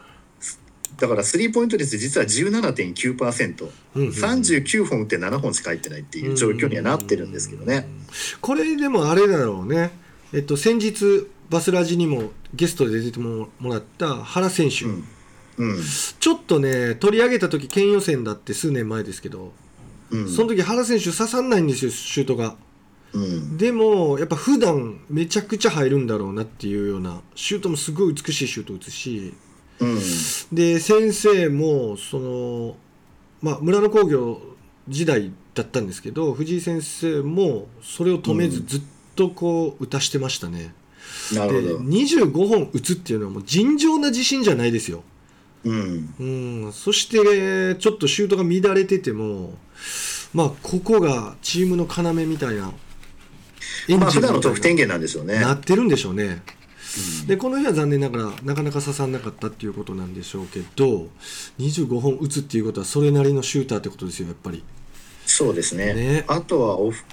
[0.98, 7.86] だからスリーポイント率実は17.9%、うん39本打って7本しか入ってないっていう状況にはなってるんですけどね。
[8.40, 9.90] これでもあれだろうね。
[10.32, 15.04] えっと先日バスラジにもゲストで出てもらった原選手、うん。
[15.58, 15.82] うん。
[16.18, 19.52] ちょっとね取り上げた時県予選だって数年前ですけど、
[20.10, 20.28] うん。
[20.28, 22.56] その時原選手刺さんないんですよシュートが。
[23.12, 23.56] うん。
[23.58, 29.34] でもやっぱ普段めちゃくちゃ入るんだろうなっていうようなシュートもすごい美しいシュート打つし
[29.80, 29.98] うん。
[30.52, 32.76] で先生もその
[33.42, 34.40] まあ村の工業
[34.88, 38.66] 時代だったんですけど藤井先生もそれを止めずうん。
[38.66, 38.82] ずっ
[39.14, 40.74] とこう打たしてましたね、
[41.32, 41.78] でなるほど。
[41.78, 45.02] 25本打つっていうのはもう尋常な自信じゃないですよ。
[45.64, 46.14] うん。
[46.18, 46.24] う
[46.68, 46.72] ん。
[46.72, 49.54] そしてちょっとシュートが乱れてても
[50.34, 52.72] まあここがチームの要みたいな
[53.98, 55.40] まあ普段の得点源なんでしょうね。
[55.40, 56.24] なってるんでしょうね。
[56.24, 56.42] うん
[57.26, 61.08] でこの日は残念ながらなかなか刺さんなかったっていうことなんでしょうけど
[61.58, 64.64] 25本打つっていうことはそれなりのシューターってことですよやっぱり。
[65.26, 65.92] そうですね。
[65.94, 66.24] ね。
[66.28, 67.04] あとはオフ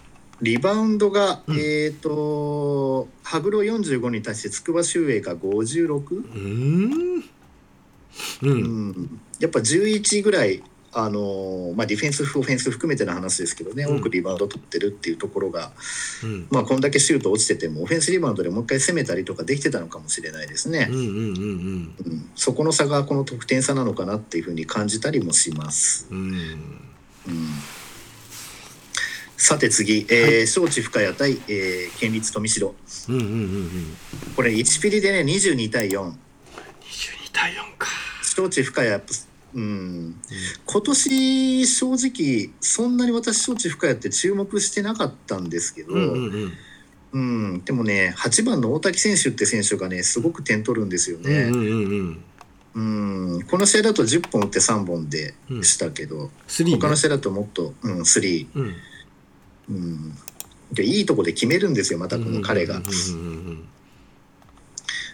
[0.41, 1.57] リバウンドが、うん。
[1.57, 7.23] えっ、と羽黒45に対して筑波秀英が56、うーん。
[8.41, 8.89] ううん。
[8.91, 10.61] ん、やっぱ11ぐらい、
[10.95, 13.97] あのーまあ、ディフェンスオフェンス含めての話ですけどね、うん。
[13.97, 15.71] 多くリバウンド取ってるっていうところが、
[16.23, 16.47] うん。
[16.51, 20.89] まあ、こんだけシュート落ちててもオフェンスリバウンドでもう一回攻めたりとかできてたのかもしれないですね。
[22.35, 26.07] そこの差がこの得点差なのかなっていうふうに感じたりもします。
[26.11, 26.17] うん。
[26.17, 26.33] うん。
[26.33, 26.43] うん
[29.35, 32.75] さて次、えー庄司深谷対、えー県立富城。
[33.09, 33.97] うんうんうんうん。
[34.37, 36.13] これ1ピリでね22対4 22
[37.33, 37.89] 対4か。
[38.23, 39.01] 庄司深谷
[39.55, 40.15] うん。
[40.65, 46.53] 今年正直そんなに私庄司深谷って注目してなかったんですけど、うんうん
[47.13, 47.53] うん。
[47.53, 47.63] うん。
[47.63, 51.43] でもね8番の大滝選手って選手がねすごく点取るんですよね。
[51.43, 52.23] うんうん
[52.75, 53.43] うんうん。
[53.43, 58.75] この試合だと10本打って3本でしたけど、スリー、ね、他の試合だともっと、うん、3、うん、
[59.69, 60.17] うん、
[60.71, 63.67] でいいとこで決めるんですよまたこの彼が、うんうんうん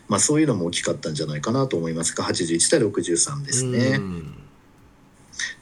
[0.10, 3.80] まあ、そういうのも大きかったんじゃないかなと思いますが81対63ですうんね。
[3.98, 4.34] うん。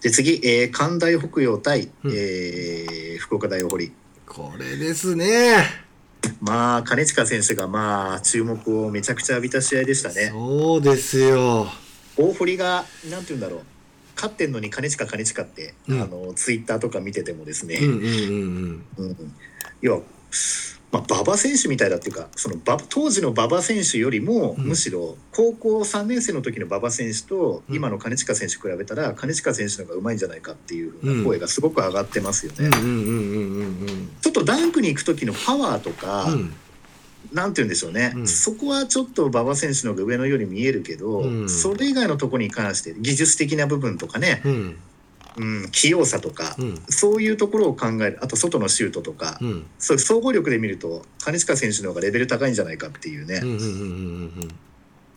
[0.01, 2.11] で次、えー関大北陽対、うん。
[2.11, 3.91] えー福岡大大堀。
[4.25, 5.57] これですね。
[6.41, 10.29] まあ金近選手がまあ注目をめちゃくちゃ浴びた試合でしたね。
[10.31, 11.67] そうですよ。
[12.15, 13.61] 大堀がなんて言うんだろう。
[14.15, 16.01] 勝ってんのに金近金近って、うん。
[16.01, 19.05] あのツイッターとか見ててもですね、うんうんうん。
[19.05, 19.33] うん。
[19.81, 20.01] 要は、
[20.91, 24.67] まあ、馬場選手みたいだっていうかその馬当時の馬場選手よりも、うん。
[24.67, 27.75] むしろ高校3年生の時の馬場選手とうん。
[27.75, 32.69] 今の金近選手比べたら金近選手の方がうまいんじゃないかっていう声がすごく上がってますよね。
[34.21, 36.33] ちょっとダンクに行く時のパワーとか、うん。
[36.33, 36.53] うん
[37.33, 38.27] なんて言うんでしょうね、うん。
[38.27, 41.49] そこはちょっと馬場選手の方が上のように見えるけど、うん。
[41.49, 44.77] それ以外のところに関して技術的な部分とかね、うん
[45.37, 46.81] うん、器用さとか、うん。
[46.89, 48.19] そういうところを考える。
[48.21, 49.65] あと外のシュートとか、うん。
[49.77, 53.41] そういう総合力で見ると金近選手の方がレベル高いんじゃないかっていうね。
[53.43, 54.49] うんうんうんうん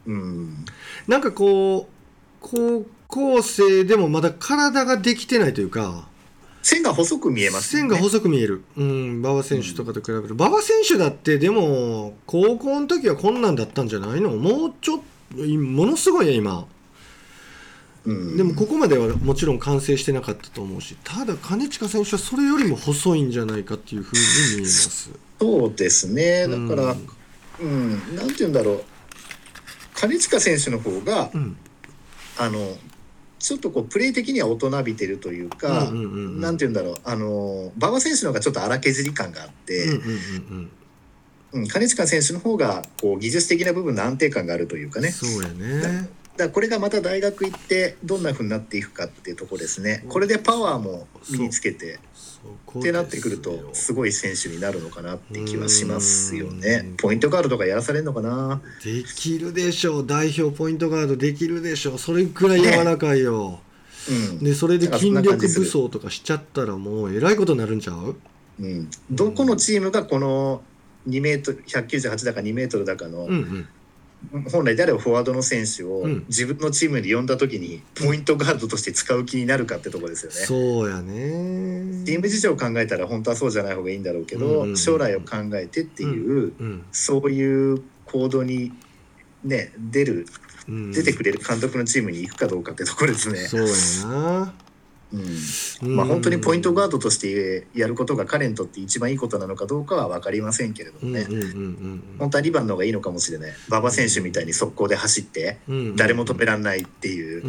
[0.07, 0.65] うんうん。
[1.09, 1.93] なんかこう
[2.41, 6.07] 高校生でもまだ体ができてないというか。
[6.63, 7.89] 線が細く見えますよね。
[7.89, 10.35] 線が細く見える、うん、馬場選手とかと比べる。
[10.35, 14.31] 馬場選手だってでも高校の時はこんなんだったんじゃないの？
[14.37, 15.01] もうちょっ
[15.35, 16.59] とものすごいね今。
[16.59, 16.65] うん
[18.07, 24.23] でもここまではもちろん完成してなかったと思うしただ金近選手はそれよりも細いんじゃないかっていうふうに
[24.57, 25.11] 見えます
[25.41, 26.47] そうですね。
[26.47, 26.95] だから、
[27.61, 28.85] うんうん、なんて言うんだろう。
[29.95, 31.57] 金近選手の方が、うん
[32.39, 32.77] あの、
[33.39, 36.95] ちょっとこうプレー的には大人びてるというか、うんうんうんうんなんて言うんだろう。
[37.05, 40.71] あの、馬場選手の方がちょっと荒削り感があって、うんうんうん
[41.53, 45.09] うん、金近選手の方がこう技術的な部分の安定感があるというかね。
[45.09, 50.05] うんそうやねだこれがまた大学行ってどんな風になっていくかっていうところですね。
[50.09, 51.99] これでパワーも身につけて
[52.79, 56.97] ってなってくるとですごい選手になるのかなって気はしますようねん。
[56.97, 58.61] ポイントガードとかやらされるのかな。
[58.83, 60.07] できるでしょう。
[60.07, 61.99] 代表ポイントガードできるでしょう。
[61.99, 63.61] それくらい柔らかいよ、
[64.09, 64.39] うん。
[64.39, 68.17] でそれで筋力武装とかしちゃったらもうえらいことになるんちゃう？
[68.59, 68.91] うん。
[69.11, 70.63] どこのチームがこの
[71.09, 73.69] 2メートル198だか2メートルだかの、うんうん
[74.51, 76.25] 本来であればフォワードの選手をうん。
[76.29, 80.37] 自分のチームに呼んだ時にポイントガードとして使う気になるかってところですよね。
[80.39, 82.05] そうやね。
[82.05, 84.77] チーム事情を考えたら本当はそうじゃない方がいいんだろうけど、うんうんうん。
[84.77, 88.73] 将来を考えてっていう、うんそういう行動に
[89.45, 90.27] ね出る
[90.69, 90.93] うん。
[90.93, 93.39] 出てくれる監督のチームに行くかどうかってところですね。
[93.39, 93.67] そう
[94.13, 94.55] やな
[95.83, 95.97] うん。
[95.97, 101.27] まあ、本当にポイントガードとしてやることが彼にとって一番いいことなのかどうかは分かりませんけれどもね、
[102.19, 103.53] 本当は2番の方がいいのかもしれない。
[103.69, 105.59] 馬場選手みたいに速攻で走って
[105.97, 107.43] 誰も止められないっていう。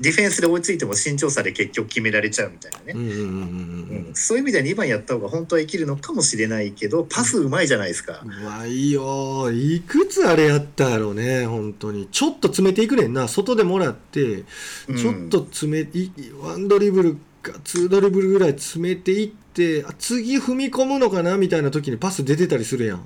[0.00, 4.12] ディフェンスで追いついても身長差で結局決められちゃうみたいなね。
[4.14, 8.22] そういう意味では2番やった方が本当は生きるのかもしれないけどパスうまいじゃないですか。
[8.24, 12.08] うわいいよいくつあれやったやろうね本当に。
[12.10, 14.44] ちょっと詰めていくねんな外でもらって。
[14.86, 23.02] ちょっと詰め、うん1ドリブルか2ドリブルぐらい詰めていってあ次踏み込むのかなみたいな時にパス出てたりするやん、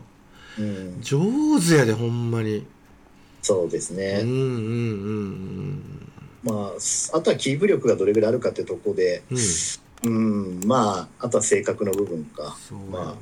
[0.58, 1.20] うん、上
[1.60, 2.66] 手やでほんまに。
[3.42, 4.20] そうですね。
[4.22, 4.52] うんうんうんう
[5.72, 6.12] ん。
[6.42, 9.38] まああとはキープ力がどれぐらいあるかってとこで、うん。
[10.02, 13.14] うん、まあ、あとは性格の部分か、ね、まあ、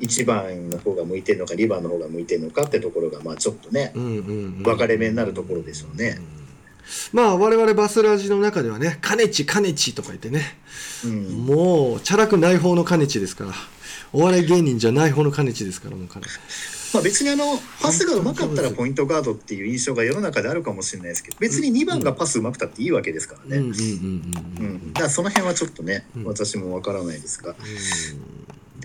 [0.00, 6.18] 1番の方が向いてるのか、2番の方が向いてるのかってところが、まあ、ちょっとね、うんうん、分かれ目になるところでしょうね。
[6.18, 6.35] うんうん
[7.12, 10.58] まあ我々バスラジの中ではね「カネチカネチ」とか言ってね
[11.04, 11.46] うん。
[11.46, 13.52] もうチャラくない方のカネチですから
[14.12, 16.26] お笑い芸人じゃない方のカネチですからもう彼。
[16.94, 23.58] まあ、別にあのパスがうまかったらポイントガードっていう印象が世の中であるかもしれないですけど別に2番がパスうまくたっていいわけですからね。
[23.58, 26.24] うんうんうんうんうん、だからその辺はちょっとね、うん。
[26.24, 27.54] 私もわからないですが。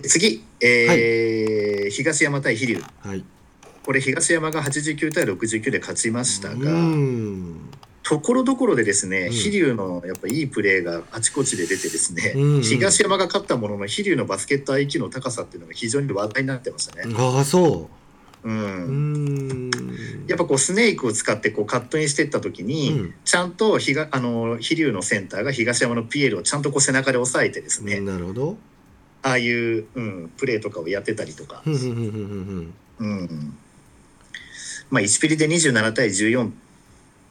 [0.02, 2.82] 次、えー東山対飛龍。
[3.00, 3.24] はい。
[3.84, 7.70] これ東山が89対69で勝ちましたが、うん
[8.02, 9.32] ところどころでですね、うん。
[9.32, 12.62] 飛龍のやっぱいいプレーがあちこちで出てですね、うんうん。
[12.62, 17.14] 東山が勝ったものの飛龍のバスケット IQ の高さっていうのが非常に話題になってましたね。
[17.16, 17.88] ああそ
[18.44, 18.48] う。
[18.48, 18.56] うん。
[18.56, 18.60] う
[19.68, 19.70] ん。
[20.26, 23.14] やっぱこうスネークを使ってこうカットインしていった時に、うん。
[23.24, 28.56] ちゃんと飛龍のセンターが東山のピエールをちゃんとこう背中で押さえてですね、なるほど。
[29.22, 31.62] ああいう、うん、プレーとかをやってたりとか。
[31.64, 33.54] うん、
[34.90, 36.50] まあ1ピリで27対14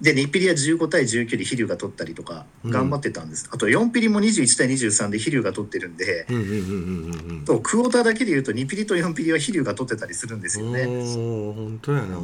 [0.01, 2.71] で2ピリは15対19で飛龍が取ったりとかうん。
[2.71, 7.29] 頑張ってたんです、あと4ピリも21対23で飛龍が取ってるんで、うんうんうんうんうん。
[7.29, 10.85] うんとクォーターだけで言うと2ピリと4ピリは飛龍が取ってたりするんですよね。
[10.85, 12.17] 本当やな。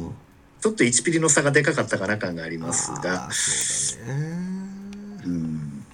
[0.60, 3.30] ちょっと1ピリの差がでかかったかな感がありますが。
[3.30, 4.58] そうだね。
[5.24, 5.84] うん。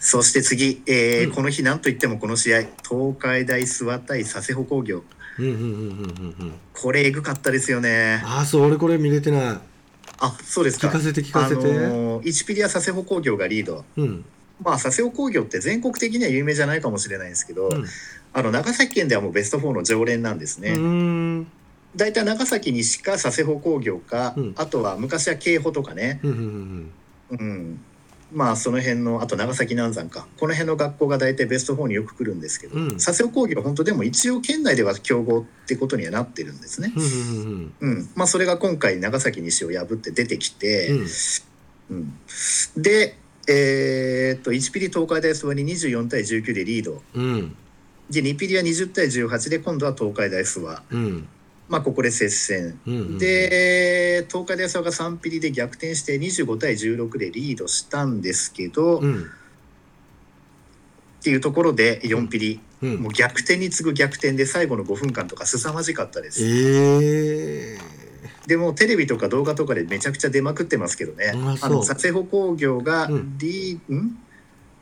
[0.00, 1.32] そして次、えーうん。
[1.32, 5.04] この日なんといってもこの試合東海大諏訪対佐世保工業。
[5.38, 5.76] うんうんうんうんうん
[6.40, 6.52] うん。
[6.72, 8.20] これエグかったですよね。
[8.24, 9.60] ああそう俺これ見れてな
[10.18, 10.88] あそうですか。
[10.88, 11.62] 聞かせて聞かせて。
[11.62, 13.84] あのー1ピリは佐世保工業がリード。
[13.96, 14.24] いうん。
[14.62, 17.84] まあ佐世保工業って全国的には有名じゃないかもしれないんですけど、うん。
[18.32, 20.74] あの長崎県ではもうベスト4の常連なんですね、
[21.96, 26.38] 大体長崎西か佐世保工業か、うんあとは昔は京保とかね、うんうん
[27.30, 27.80] うんうん、
[28.32, 30.26] まあその辺のあと長崎南山か。
[30.38, 32.90] この辺の学校が大体ベスト4によく来るんですけど、うん。
[32.92, 36.92] 佐世保工業本当でも一応県内では強豪ってことにはなってるんですね、
[37.80, 41.06] うんまあ、それが今回長崎西を破って出てきて、うん。
[41.90, 42.18] うん。
[42.76, 43.16] で
[43.48, 47.02] えーっと1ピリ東海大諏訪に24対19でリード。
[47.14, 47.56] うん。
[48.10, 51.28] で2ピリは20対18で今度は東海大諏訪うん
[51.68, 52.78] まあここで接戦。
[52.86, 59.30] うんうんで東海大諏訪が3ピリで逆転して25対16でリードしたんですけど、っうん。
[61.22, 62.96] ていうところで4ピリ、うん。
[63.02, 67.78] もう逆転に次ぐ逆転で最後の5分間とか凄まじかったです、ええ
[68.46, 71.32] でもテレビとか動画とかでめちゃくちゃ出まくってますけどね。
[71.34, 73.38] あの佐世保工業がうん。
[73.38, 74.16] リー、ん？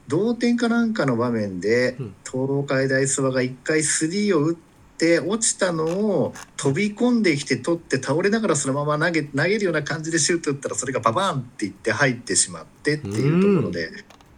[0.07, 2.15] 同点かなんかの場面で、うん。
[2.31, 4.57] 東海大諏訪が1回スリーを打っ
[4.99, 13.91] て落ちたのを飛び込んできて取って倒れながらそのまま投げ投げるような感じでシュート打ったらそれがババーンっていって入ってしまってっていうところで、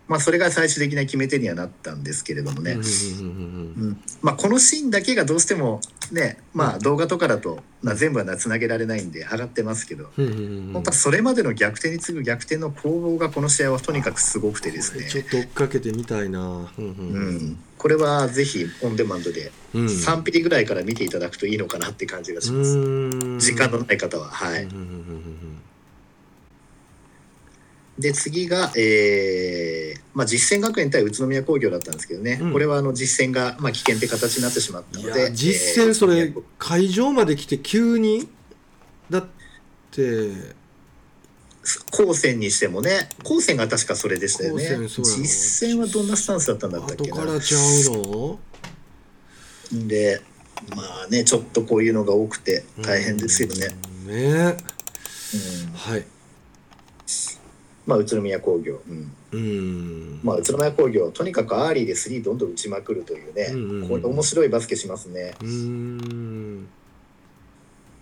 [0.08, 4.00] まあ、それが最終的な決め手にはなったんですけれどもね、うん。
[4.22, 5.80] まあ、このシーンだけがどうしても
[6.12, 10.10] ね、まあ、動画とかだと、まあ、全部はつなげられないんで上がってますけど。
[10.16, 19.86] 本当はそれまでの逆転に次ぐ逆転の攻防がこの試合はとにかくすごくてですねちょっと追っかけてみたいなうんううんん、これはぜひオンデマンドでうん。
[19.86, 23.38] 3ピリぐらいから見ていただくといいのかなって感じがします、うん。
[23.38, 24.26] 時間のない方は。
[24.26, 24.66] はい、
[27.96, 32.52] で次が、えーまあ、実践学園対宇都宮工業だったんですけどね、うん。
[32.52, 35.20] これはあの実践が、まあ、危険って形になってしまったので。
[35.20, 38.28] や実践それえー会場まで来て急に？
[39.10, 39.26] だっ
[39.92, 40.32] て
[41.90, 44.64] 高専にしてもね高専が確かそれでしたよね。
[44.88, 47.16] 実践はどんなスタンスだったんだったっ後けな。
[47.16, 47.60] からちゃう
[47.96, 48.38] の
[49.88, 50.20] で
[50.74, 53.74] まあねちょっとこういうのが多くて大変ですよね。
[54.04, 54.06] うん。
[54.06, 54.16] ね。
[54.22, 54.56] うん。
[55.74, 56.06] はい
[57.86, 59.12] まあ宇都宮工業、うん。
[59.32, 60.20] うん。
[60.22, 63.88] まあ宇都宮工業とにかくアーリーでスリーどんどん打ちまくるというね、うんうんうん。
[63.88, 65.34] これ面白いバスケしますね。
[65.40, 66.68] うん。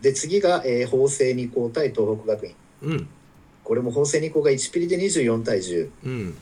[0.01, 2.55] で次が、えー法政二高対東北学院。
[2.83, 3.09] うん
[3.65, 6.37] これも法政二高が1ピリで24対10うん。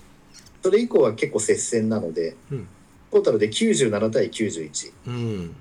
[0.63, 2.69] それ以降は結構接戦なのでうん。
[3.11, 5.57] トータルで97対91うん。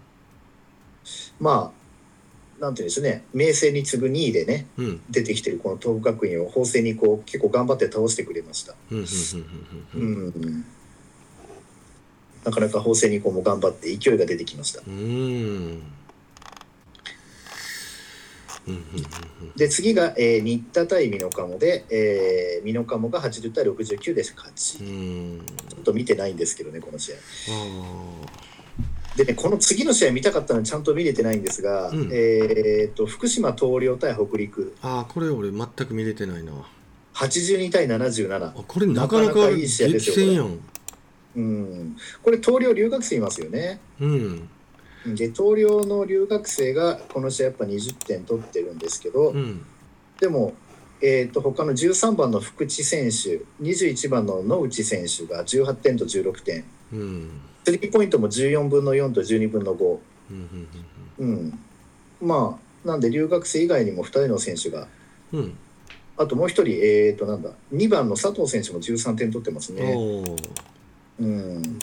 [1.39, 1.82] まあ
[2.62, 3.24] なんていうんでしょうね。
[3.34, 5.02] 明星に次ぐ2位でねうん。
[5.10, 8.76] 出てきてるこの東北学院を法政二高結構頑張って倒してくれました。
[12.43, 14.82] なかなか法政二高も頑張って勢いが出てきました。
[14.88, 15.82] うん
[19.56, 27.15] で次が、えー、新田対美濃加茂で、えー、美濃加茂が80対69で勝ち、ちょっと見てないんですけどねこの試合。
[27.50, 28.52] あ
[29.15, 32.10] でねこの次の試合見たかったのにちゃんと見れてないんですが、うん。
[32.13, 34.76] えー、と福島東陵対北陸。
[34.82, 36.54] ーあーこれ俺全く見れてないな。
[37.13, 40.60] 82対77あこれなかなかいい試合ですよ激戦やん。
[41.36, 41.97] うん。
[42.24, 43.80] これ東陵留学生いますよね。
[44.00, 44.50] うん
[45.05, 49.65] で東陵の留学生がこの試合やっぱ20点取ってるんですけど、うん。
[50.19, 50.53] でも、
[51.01, 56.63] えー、と他の13番の福地選手21番の野内選手が18点と16点。
[56.93, 57.41] うん。
[57.65, 59.99] スリーポイントも14分の4と12分の5、
[60.31, 60.67] うん
[61.19, 61.59] うんうん、
[62.21, 64.87] まあなんで留学生以外にも2人の選手が
[66.17, 69.93] あともう1人えー、となんだ2番の佐藤選手も13点取ってますね、
[71.19, 71.61] うん。
[71.61, 71.79] ね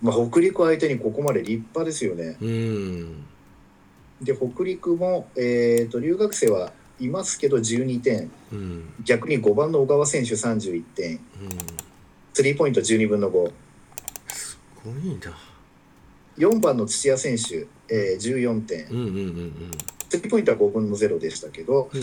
[0.00, 2.36] まあ、北陸相手にここまで立派ですよね。
[2.40, 3.24] うん。
[4.22, 8.30] で北陸も、えー、と留学生はいますけど12点。
[8.52, 8.94] うん。
[9.04, 11.12] 逆に5番の小川選手31点。
[11.12, 11.20] うん。
[12.32, 13.52] スリーポイント12分の5
[14.28, 15.36] すごいな。
[16.38, 18.86] 4番の土屋選手、えー、14点。
[18.90, 19.70] うんうんうん
[20.08, 22.00] スリーポイントは5分の0でしたけどうん。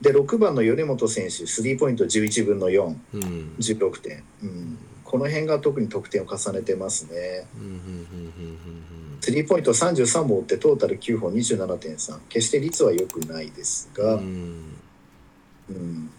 [0.00, 3.22] で6番の米本選手スリーポイント11分の416うん。
[3.22, 4.78] うん点、うん、
[5.14, 7.46] この辺が特に得点を重ねてますね。
[7.56, 14.20] うんうんうんスリーポイント33本打ってトータル9本27.3決して率は良くないですが、うん。
[14.20, 15.76] うん。
[15.76, 16.10] うん、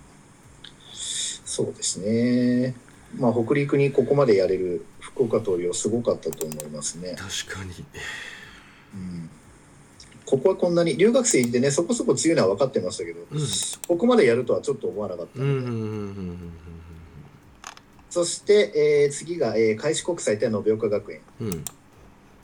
[0.94, 2.74] そうですね。
[3.18, 7.72] まあ北陸にここまでやれる福岡東洋すごかったと思いますね、確かに。
[8.94, 9.30] うん、
[10.26, 13.40] ここはこんなに留学生でねそこそこ強いのは分かってましたけど、うん。
[13.90, 16.52] ここまでやるとはちょっと思わなかったので、うんうんうんうん
[18.16, 18.72] そして、
[19.04, 21.20] えー次が、えー開志国際対延岡学園。
[21.42, 21.48] うん。
[21.48, 21.64] うん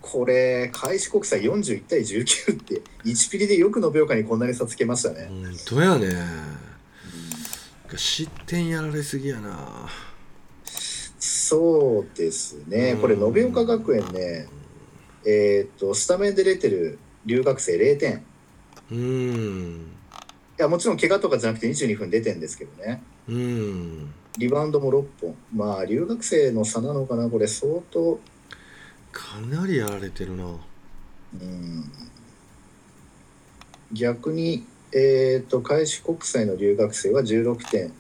[0.02, 6.08] これ開志国際41対19って1ピリでよく延岡にこんなに差つけましたね、本当やね。
[7.96, 9.88] 失点やられすぎやな。
[11.20, 12.98] そうですね。
[13.00, 14.48] これ延岡学園ね
[15.24, 18.26] えーっとスタメンで出てる留学生0点。
[18.92, 19.86] うん。
[20.58, 23.04] いやもちろん怪我とかじゃなくて22分出てんですけどね。
[23.30, 25.36] うんリバウンドも6本。
[25.54, 28.20] まあ留学生の差なのかなこれ相当。
[29.12, 30.46] かなりやられてるな。
[30.46, 31.92] うん。
[33.92, 37.94] 逆にえーっと開志国際の留学生は16点。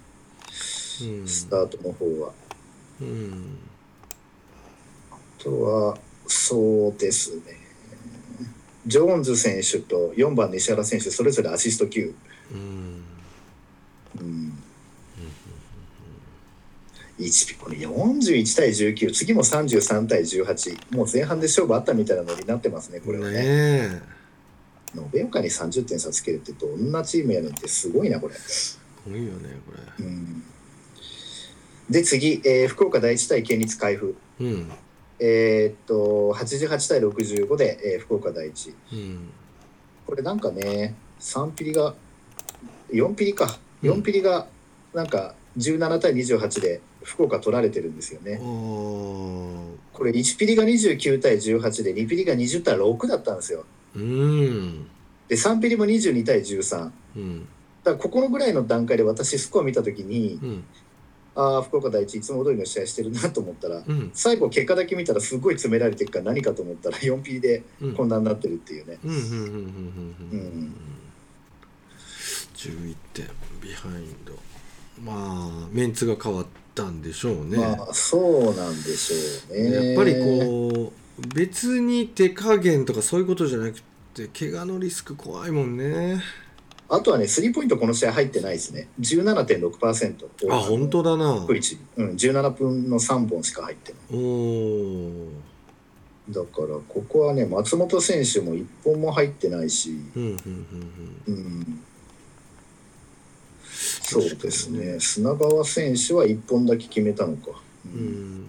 [1.03, 1.27] うん。
[1.27, 2.31] スタートの方は、
[3.01, 3.57] うん。
[5.11, 7.41] あとはそうですね。
[8.87, 12.13] ジョーンズ選手と4番西原選手それぞれアシスト9、
[12.53, 13.03] うん。
[14.19, 14.63] うん
[17.25, 23.89] 1ピこれ41対19次も33対18もう前半で勝負あったみたいなノリになってますねこれはね。
[23.89, 24.21] ね
[25.15, 30.43] 延岡に30点差つけるってどんなチームやねんってすごいなこれ、えすごいよねこうん、
[31.89, 34.71] で次、えー福岡第一対県立海部れうん。
[35.19, 38.73] えーっと88対65で、えー福岡第一。
[38.91, 39.29] うん。
[40.05, 41.93] これなんかね3ピリが
[42.91, 43.57] 4ピリか。
[43.83, 43.91] うん。
[43.91, 44.47] 4ピリが
[44.93, 48.37] なんか17対28で福岡取られてるんですよね。
[49.93, 53.65] これ1ピリが29対18で2ピリが20対6だったんですよ。
[53.95, 54.87] うん。
[55.27, 57.47] で3ピリも22対13だかうん。
[57.83, 60.63] らここのぐらいの段階で私スコア見た時にうん。
[61.33, 64.11] ああ福岡第一いつも通りの試合してるなと思ったらうん。
[64.13, 67.93] 最後結果だけ見たらすごい詰められてるから何かと思ったら4ピリでうん。
[67.95, 68.97] こんなになってるっていうね。
[69.03, 69.55] うんうんうんうんうんう
[70.31, 70.39] うん。
[70.67, 70.75] ん
[72.55, 73.25] 11点
[73.61, 74.33] ビハインド
[75.03, 76.45] まあメンツが変わっ
[76.75, 79.93] たんでしょうね、まあそうなんでしょうね。
[79.93, 83.81] やっぱりこう別に手加減とかそういうことじゃなく
[84.13, 86.21] て怪我のリスク怖いもんね。
[86.91, 88.89] あとはね、スリーポイントこの試合入ってないですね。
[88.99, 90.51] 17.6%。
[90.51, 91.39] あ本当だな。
[91.39, 94.01] 福一うん、17分の3本しか入ってない。
[94.11, 95.25] おー。
[96.29, 100.37] だから、ここはね、松本選手も1本も入ってないし、うんうん
[101.27, 101.33] うん。
[101.33, 101.81] うん、
[104.19, 107.51] そうですね、砂川選手は1本だけ決めたのか。
[107.85, 108.45] ううんん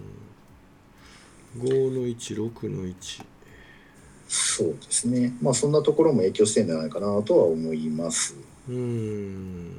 [1.59, 3.23] 5の16の1
[4.27, 8.35] そうですね、まあそんなところも影響してるんじゃないかなとは思います。
[8.67, 9.71] うん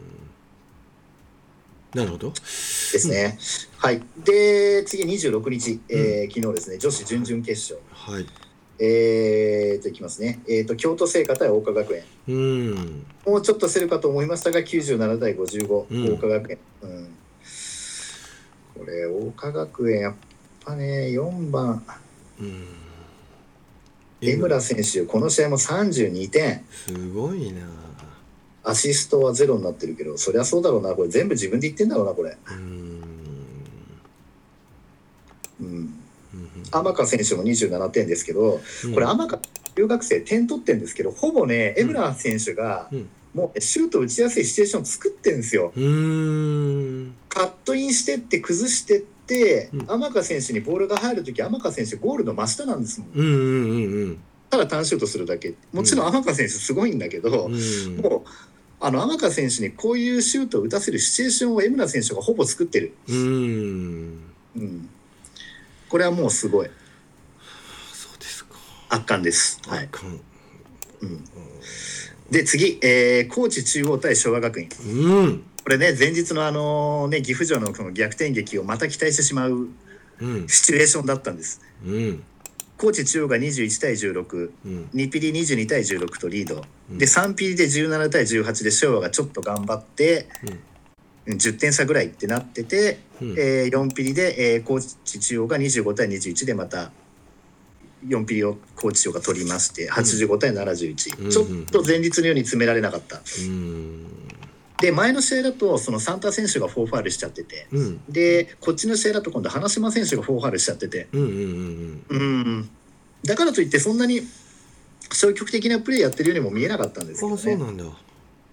[1.95, 3.39] なるほどですね。
[3.79, 4.03] はい。
[4.25, 7.81] で、次26日、えー昨日ですね、女子準々決勝。
[7.93, 8.27] はい
[8.79, 13.07] えー、といきますね、えー、と京都精華対桜花学園、うん。
[13.25, 16.17] もうちょっと競るかと思いましたが、97対55、うん。
[16.17, 17.09] 桜花学園、うん、
[18.79, 20.15] これ、桜花学園、やっ
[20.65, 21.85] ぱね、4番、
[22.41, 22.67] うん。
[24.21, 27.63] 江村選手、この試合も32点、すごいな。
[28.67, 32.37] アシストはゼロになってるけど、そりゃそうだろうな、これ、全部自分で言ってんだろうな、これ。
[32.51, 33.03] うん
[35.61, 36.04] うん、うん
[36.73, 38.95] 天香選手も27点ですけど、うん。
[38.95, 39.41] これ、天香、
[39.77, 45.73] 留学生、点取ってるんですけど、ほぼね、江村選手がうん、もうシュート打ちやすいシチュエーション作ってるんですよ。
[47.29, 49.87] カットインしてって崩してって、うん。
[49.87, 53.11] 天香選手にボールが入るとき、天香選手、ゴールの真下なんですもん。
[53.15, 54.19] うんうんうん
[54.51, 55.55] ただ単シュートするだけ。
[55.73, 58.23] もちろん天香選手すごいんだけど、もう、
[58.79, 62.95] あの天香選手にこういうシュートを打たせるシチュエーションを江村選手がほぼ作ってる。
[63.09, 64.21] うん。
[64.57, 64.89] うん、
[65.95, 66.69] これはもうすごい。
[67.93, 68.57] そうですか。
[68.89, 69.61] 圧巻です。
[69.69, 69.89] はい。
[71.03, 71.25] うん、
[72.33, 74.69] で、次、えー高知中央対昭和学院。
[74.89, 75.45] うん。
[75.63, 79.69] これね、前日のあのね、岐阜城のその逆転劇をまた期待してしまう
[80.21, 80.49] うん。
[80.49, 81.61] シチュエーションだったんです。
[81.87, 82.25] うん。
[82.77, 84.51] 高知中央が21対16。
[84.67, 84.91] うん。
[84.95, 86.99] 2ピリ22対16とリード、うん。
[86.99, 90.27] で3ピリで17対18で昭和がちょっと頑張って
[91.27, 93.31] 10点差ぐらいってなってて、うん。
[93.39, 96.91] えー4ピリで、えー高知中央が25対21でまた
[98.07, 101.31] 4ピリを高知中央が取りまして85対71、うん。
[101.31, 103.21] ちょっと前日のように詰められなかった。
[103.41, 104.07] うん。
[104.81, 108.01] で前の試合だとそのサンタ選手が4ファールしちゃっててうん。
[108.09, 111.09] でこっちの試合だと今度花島選手が4ファールしちゃってて。
[111.13, 112.69] うん
[113.25, 114.21] だからといってそんなに
[115.11, 117.41] 消極的なプレーやってるようにも見えなかったんですけあどね。
[117.41, 117.85] あそうなんだ。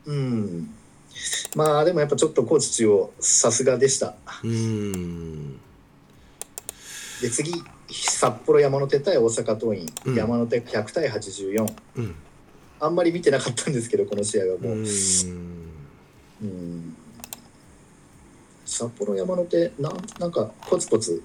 [0.05, 0.69] うん、
[1.55, 4.15] まあでもやっぱちょっと高知中央さすがでした。
[4.43, 5.59] うん。
[7.21, 7.53] で次
[7.89, 10.15] 札幌山手対大阪桐蔭、うん。
[10.15, 11.73] 山手100対84。
[11.97, 12.15] うん。
[12.79, 14.85] あんまり見てなかったんですけどこの試合はうもう、ん。
[16.41, 16.95] うん。
[18.65, 21.21] 札幌山手なんなんかコツコツ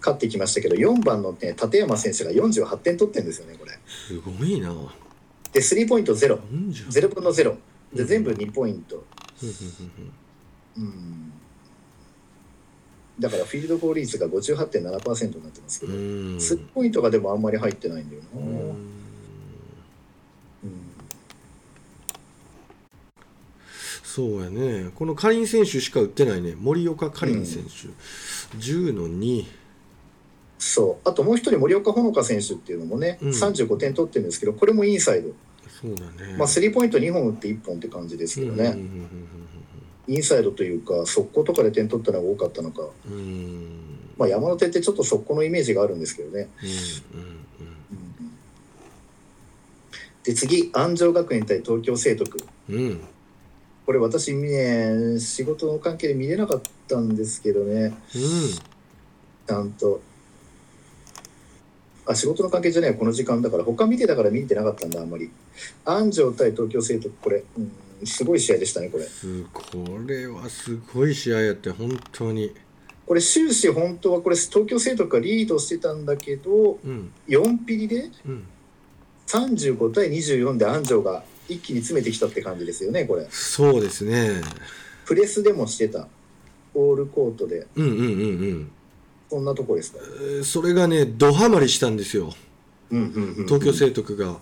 [0.00, 3.72] 勝ってきましたけど4番の、ね、立山選手が48点取ってるんですよねこれ。
[3.86, 4.74] すごいな。
[5.52, 6.38] でスリーポイントゼロ。
[6.52, 7.56] 40ゼロ分のゼロ。
[7.92, 9.04] でうん全部2ポイント、
[9.42, 10.84] うん。
[10.84, 11.32] うん、
[13.18, 16.34] だからフィールドゴール率が58.7%になってますけど、うん。
[16.34, 18.50] うんスリーポイントがでもあんまり入ってないんだよな、ううん。
[18.70, 19.00] ん
[24.04, 24.90] そうやね。
[24.94, 26.56] このかりん選手しか打ってないね。
[26.58, 27.70] 森岡かりん選手、
[28.58, 29.46] 10の2
[30.58, 31.08] そう。
[31.08, 33.30] あともう一人森岡ほのか選手っていうのもね、うん。
[33.30, 35.30] 35点取ってるんですけどこれもインサイド、
[35.80, 36.36] そうだね。
[36.36, 39.08] まあ、スリーポイント2本打って1本って感じですけどね、うんうん
[40.08, 43.12] インサイドというか速攻とかで点取ったのが多かったのか、うん。
[43.12, 46.48] うんうんまあ、山手ってちょっと速攻のイメージがあるんですけどね、
[47.14, 47.40] うんうん
[50.24, 52.38] で次安城学園対東京聖徳。
[52.68, 52.76] うん。
[52.76, 53.00] うん
[53.86, 57.92] これ私ね仕事の関係で見れなかったんですけどね。
[58.12, 60.00] ちゃんと
[62.10, 63.64] あ仕事の関係じゃないこの時間だから。
[63.64, 65.30] 他見てたから見てなかったんだあんまり。
[65.84, 69.04] 安城対東京聖徳これ、うん、すごい試合でしたねこれ。
[69.04, 69.62] すこ
[70.06, 72.52] れはすごい試合やって本当に。
[73.06, 77.12] これ終始本当はこれ東京聖徳がリードしてたんだけどうん。
[77.28, 78.44] 4ピリでうん。
[79.26, 83.26] 35対24で安城が一気に詰めてきたって感じですよねこれ。
[83.30, 84.40] そうですね。
[85.04, 86.08] プレスでもしてた。
[86.74, 87.66] オールコートで。
[87.76, 88.06] うんうんうんう
[88.54, 88.72] ん
[89.30, 89.98] そんなとこですか？
[90.02, 92.34] えーそれがねドハマりしたんですよ。
[92.90, 93.46] うんうんうん。
[93.46, 94.38] 東京聖徳が。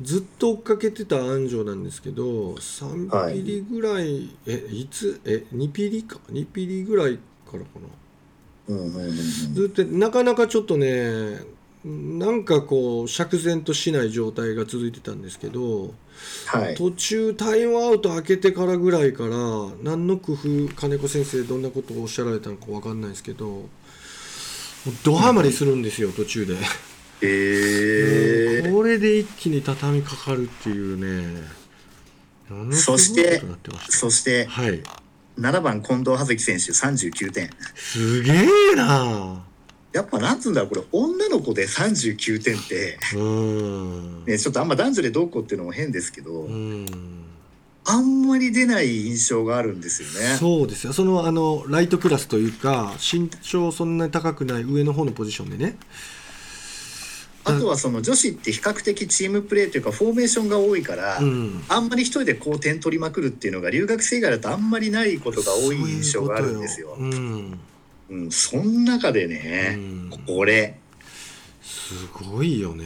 [0.00, 5.20] ずっと追っかけてた安城なんですけど3ピリぐらい、えいつ？
[5.24, 7.18] え2ピリか？2ピリぐらい
[7.50, 7.64] からか
[8.68, 8.74] な。
[8.74, 9.14] うんうんうんうん。
[9.54, 11.40] ずっとなかなかちょっとね
[11.84, 15.94] なんかこう釈然としない状態が続いてたんですけど
[16.46, 16.74] はい。
[16.74, 19.36] 途中タイムアウト開けてからぐらいから
[19.82, 23.64] 何の工夫金子先生どんなことをおっしゃられたのか分かんないですけど
[25.04, 26.54] ドハマりするんですよ途中で。
[26.54, 26.58] へ
[27.22, 30.98] えこれで一気に畳みかかるっていう
[31.34, 31.42] ね。
[32.72, 33.42] そして
[33.88, 34.82] そしてはい。
[35.38, 37.50] 7番近藤葉月選手39点。
[37.74, 39.44] すげえな。
[39.92, 44.24] やっぱなんつうんだろうこれ女の子で39点って、うーん。
[44.24, 46.86] ね、ちょっとあんま男女でどうこうっていうのも変ですけど、うん
[47.84, 50.36] あんまり出ない印象があるんですよね。
[50.36, 50.92] そうですよ。
[50.92, 55.76] そのあのライトクラスというか身長そんなに高くない上の方のポジションでね。
[57.44, 61.64] あとはその女子って比較的チームプレーというかフォーメーションが多いから、うん。
[61.68, 66.94] あんまり一人でこう点取りまくるっていうのが留学生以外だとあんまりないことが多い印象があるんですよ。
[66.96, 67.60] そういううん。
[68.10, 70.10] うん、その中でうね、ん。
[70.24, 70.78] これ、
[71.62, 72.84] すごいよね。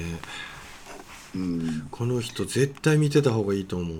[1.34, 3.98] うん、この人絶対見てた方がいいと思う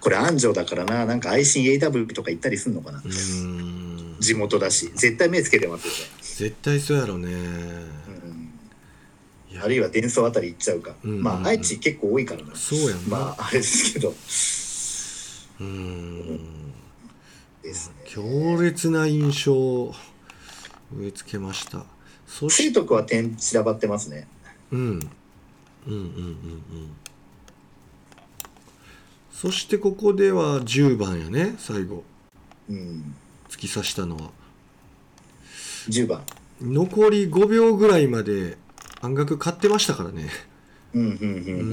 [0.00, 4.16] これ安城だからななんか愛心 AW とか行ったりすんのかな、うん。
[4.20, 4.90] 地元だし。
[4.94, 7.34] 絶対目つけてますよ絶対そうやろねね、
[9.54, 11.22] うん、あるいは伝送あたり行っちゃうか、うん。
[11.22, 12.54] まあ愛知結構多いからな。
[12.54, 14.14] そうやんな、まああれですけど。
[15.60, 16.40] うん。
[17.62, 17.94] ですね。
[18.06, 19.94] 強烈な印象を
[20.92, 21.84] 植え付けました。
[22.26, 24.26] そし生徳は点散らばってますね。
[24.72, 24.80] うん。
[24.80, 25.00] うん
[25.86, 26.90] うんうんうん
[29.34, 32.04] そしてここでは10番やね最後。
[32.70, 33.14] うん。
[33.48, 34.30] 突き刺したのは。
[35.88, 36.22] 10番。
[36.62, 38.56] 残り5秒ぐらいまで
[39.00, 40.28] 暗額買ってましたからね。
[40.94, 41.70] ううんうんうんうん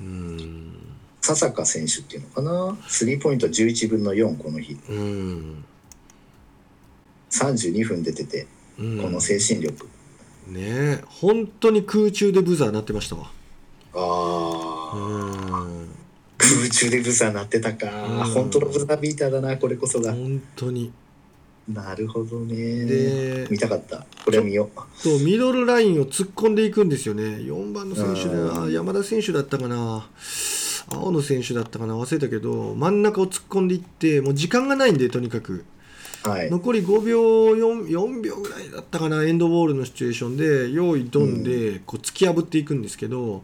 [0.00, 0.06] うん。
[0.06, 0.72] んうん。
[1.20, 2.76] 笹香選手っていうのかな？
[2.88, 4.76] スリーポイント11分の4この日。
[4.88, 5.64] うん。
[7.30, 8.46] 32分出てて
[8.78, 9.86] うんこの精神力、
[10.46, 13.30] ねえ本当に空中でブザーなってましたわ。
[13.94, 14.75] ああうん
[16.38, 18.24] 空中でブザー鳴ってたか、うん。
[18.24, 20.12] 本当のブザービーターだなこれこそが。
[20.12, 20.92] 本当に。
[21.68, 22.54] なるほどね。
[22.84, 24.06] で見たかった。
[24.24, 25.02] これは見よう。
[25.02, 27.22] とミドルラインを突っ込んでいくんですよね。
[27.22, 28.28] 4番の選手
[28.68, 30.08] で山田選手だったかな。
[30.88, 31.94] 青野選手だったかな。
[31.94, 35.64] 忘れたけど真ん中を突っ込んでいってもう時間がないんでとにかく。
[36.22, 36.50] はい。
[36.50, 37.20] 残り5秒
[37.54, 43.42] 4, 4秒ぐらいだったかなエンドボールのシチュエーションで用意ドンでこう突き破っていくんですけど、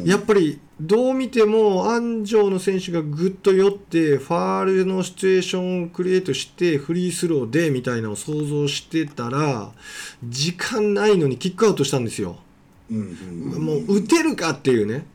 [0.00, 0.04] うん。
[0.04, 9.70] やっぱりどう見ても安城の選手がぐっと寄ってファールのシチュエーションをクリエイトしてフリースローでみたいなのを想像してたら
[10.22, 12.36] 時間ないのにキックアウトしたんですよ。
[12.90, 15.06] うんうんうんもう打てるかっていうね、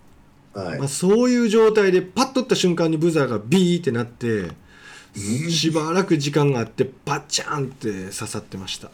[0.53, 4.51] はいまあ、そういう状態でパッと打った瞬間にブザーがビーってなって
[5.15, 8.89] しばらく時間があってバッチャーンって刺さってました。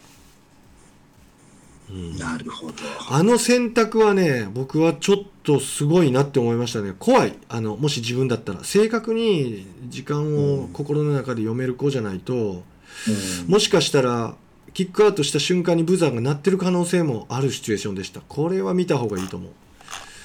[1.90, 2.18] うん。
[2.18, 2.74] なるほど。
[3.10, 6.94] あの選択はね僕はちょっとすごいなって思いましたね。
[6.98, 7.34] 怖い。
[7.50, 8.64] あのもし自分だったら。
[8.64, 13.52] 正確に時間を心の中で読める子じゃないと、うん。
[13.52, 14.36] もしかしたら
[14.74, 18.22] キックアウトした瞬間にブザーが鳴ってる可能性もあるシチュエーションでした。
[18.28, 19.52] これは見た方がいいと思う。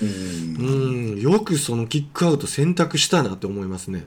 [0.02, 0.56] うん。
[1.14, 1.20] うん。
[1.20, 4.04] よくそのキックアウト選択したなって思いますね。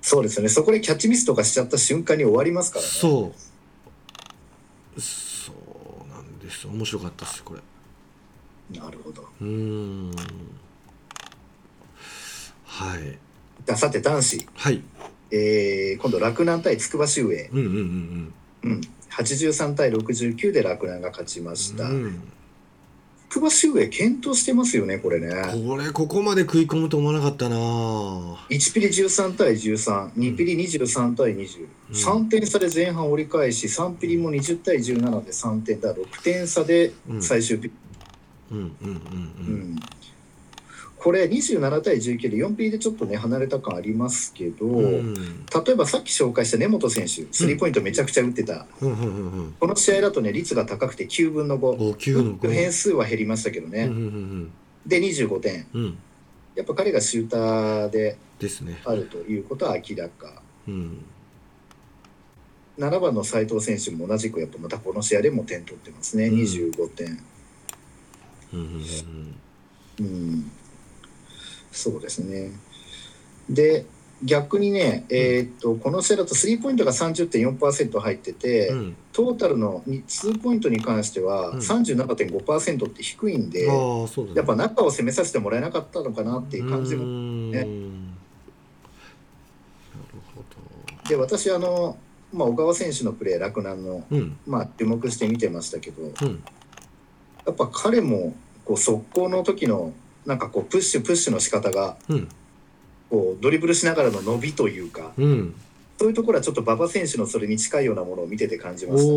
[0.00, 0.48] そうですよね。
[0.48, 2.90] そこでキャッチミスとかしちゃった瞬間に終わりますからね。
[2.90, 3.32] そ
[4.96, 5.00] う
[6.58, 6.66] です。
[6.66, 7.60] 面白かったですこれ。
[8.78, 9.22] なるほど。
[9.40, 10.10] うーん。
[12.64, 13.18] はい。
[13.64, 14.82] じゃあさて男子、はい。
[15.30, 18.80] えー今度洛南対筑波秀英、うんうんうんうん、
[19.10, 22.22] 83対69で洛南が勝ちました、うん
[23.30, 25.28] うん筑波秀英検討してますよねこれね。
[25.66, 27.56] これここまで食い込むと思わなかったな。
[27.56, 32.24] 1ピリ13対132ピリ23対20、うん。
[32.24, 37.74] 3点差で前半折り返し3ピリも20対17で3点だ6点差で最終ピリ、
[38.50, 38.58] うん。
[38.58, 38.76] うん。
[38.80, 38.88] うん。
[38.88, 39.00] う
[39.40, 39.76] うんん
[40.98, 45.14] これ27対19で4ピリでちょっとね離れた感ありますけど、うん。
[45.14, 49.54] 例えばさっき紹介した根本選手スリーポイントめちゃくちゃ打ってた、うん。
[49.60, 53.92] この試合だとね率が高くて9分の5お9の5変数は減りましたけどね、うん。
[53.92, 54.52] うん。
[54.86, 55.66] で25点。
[56.56, 58.18] やっぱ彼がシューターで
[58.84, 60.42] あるということは明らか。
[60.66, 61.04] うん。
[62.76, 66.40] 7番の斉藤選手も同じくやっぱまたこの試合でも点取ってますね、うん。
[66.40, 67.18] 25点。
[68.52, 68.60] うん。
[68.60, 69.36] うん。
[70.00, 70.50] うん
[71.72, 72.52] そうですね。
[73.48, 73.86] で
[74.24, 78.96] 逆にね、えーっとこの試合だとスリーポイントが30.4%入ってて、うん。
[79.12, 81.58] トータルのにツーポイントに関してはうん。
[81.58, 83.66] 37.5%って低いんで、
[84.24, 84.36] うだね。
[84.38, 87.58] やっぱ中を攻めさせてもらえなかったのかなっていう感じもね。
[87.58, 87.70] なる
[90.34, 90.42] ほ
[91.08, 91.96] で私あの、
[92.32, 94.36] まあ、小川選手のプレー洛南の、どうん。
[94.46, 96.42] まあ、注目して見てましたけどうん。
[97.46, 99.92] やっぱ彼もこう速攻の時の
[100.28, 102.28] なんかこうプッシュプッシュの仕方がうん
[103.10, 105.54] こうドリブルしながらの伸びというかうん
[105.98, 109.12] そういうところはちょっと馬場選手のそれに近いようなものを見てて感じました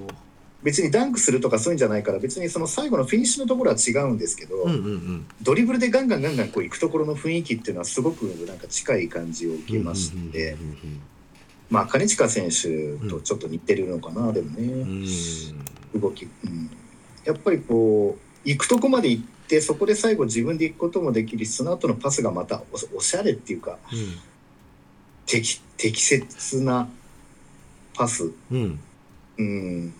[0.00, 0.16] ね。
[0.62, 11.00] 別にダンクするとかそういうんじゃないから別にその最後のフィニッシュのところは違うんですけど、うんうんうんドリブルでガンガンガンガンこう行くところの雰囲気っていうのはすごくなんか近い感じを受けまして、うんうん
[11.68, 14.62] まあ金近選手とちょっと似てるのかな、でもね。
[14.62, 15.06] うんうん
[16.00, 16.70] 動き、うん、
[17.24, 23.78] やっぱりこう行くとこまで行ってそこで最後自分で行くこともできるしその後のパスがまたおおしゃれっていうか
[25.26, 26.88] 適適切な
[27.96, 28.78] パス、うん。
[29.38, 29.94] うん、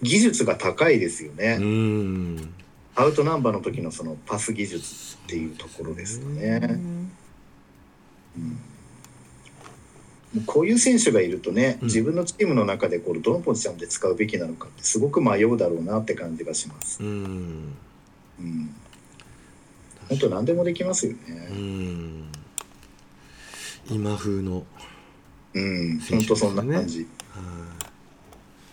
[0.00, 2.54] 技術が高いですよね、うん。
[2.94, 6.60] アウトナンバーの時のそのパス技術っていうところですよね、
[10.36, 10.42] うん。
[10.46, 11.86] こういう選手がいるとね、うん。
[11.86, 17.02] 自分のチームの中でこうどのポジションで使うべきなのかってすごく迷うだろうなって感じがします。
[17.02, 17.74] うん
[18.38, 18.74] うん
[20.08, 21.38] 本当何でもできますようね。
[21.60, 22.30] ん
[23.90, 24.64] 今風の
[25.54, 27.06] うん、本当そんな感じ。
[27.30, 27.68] は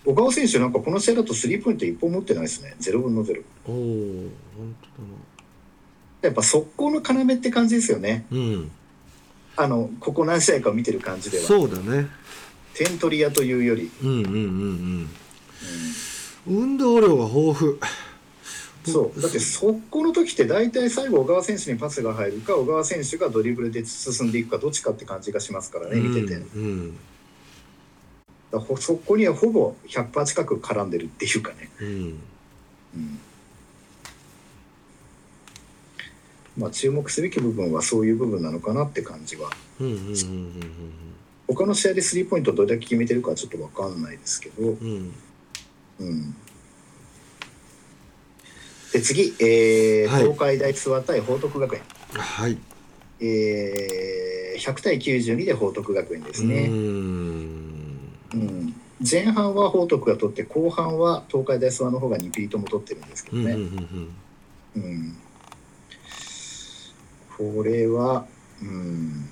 [0.05, 2.76] 小川選手なんかこの試合だとスリーポイント一本持ってないですね。
[2.80, 3.41] ゼロ分のゼロ。
[3.41, 4.76] いおお本
[6.22, 8.26] やっぱ速攻の要って感じですよね。
[8.30, 8.72] 当だなうん
[9.57, 11.43] あのここ何試合か見てる感じでは。
[11.43, 12.07] そうだね
[12.74, 14.39] 点取り屋というより、うんうんうんうん
[16.47, 17.80] うん運動量が豊富
[18.91, 19.21] そう。
[19.21, 26.35] だって速攻の時って大体最後小川選手にパスが入るか小川選手がドリブルで進んでいくかどっちかって感じがしますからね見てて。
[26.35, 26.97] うん。
[28.51, 31.69] らほ速攻にはほぼ100%近く絡んでるっていうかね。
[31.81, 31.87] うん。
[31.87, 33.19] うん。
[36.57, 39.49] まあ注目すべき部分はそういう部分なのかなって感じは。
[39.79, 40.89] うんうんうんうん
[41.51, 45.13] 他の試合でスリーポイントどれだけ決めてるかはちょっと分かんないですけど、うん
[45.99, 46.07] うん。
[46.07, 46.35] うん、
[48.93, 50.23] で次、えーはい。
[50.23, 51.81] 東海大諏訪対報徳学園、
[52.13, 52.57] はい。
[53.21, 56.71] えー100対92で報徳学園ですうね、ん。
[56.73, 58.73] うん。
[59.09, 63.65] 前半は報徳が取って後半は東海大諏訪の方が2ピリとも取ってるんですけどうんうんうね、ん。
[64.75, 65.17] うん。
[67.37, 68.25] これは、
[68.61, 69.25] うん、うん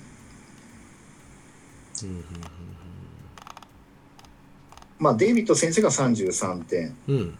[4.98, 7.38] まあデイビッド先生が33点うんうん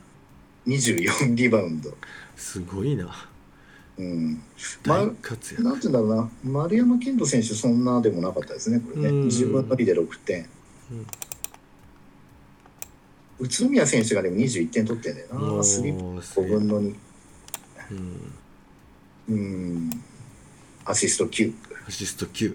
[0.68, 1.96] 24リバウンド、
[2.36, 3.28] すごいな。
[3.98, 4.42] うん、
[4.86, 5.62] ま大活躍。
[5.64, 6.30] なんて言うんだろうな。
[6.44, 9.08] 丸山健人選手そんなでもなかったですねこれね。
[9.08, 9.26] うん。
[9.26, 10.46] 10分の2で6点、
[13.40, 16.56] 宇都宮選手がでも21点取ってんだよおなスリーーす5げえ。
[16.58, 16.94] 分の2
[17.90, 18.32] うん。
[19.28, 19.90] うん。
[20.84, 21.52] アシスト9
[21.86, 22.54] アシスト9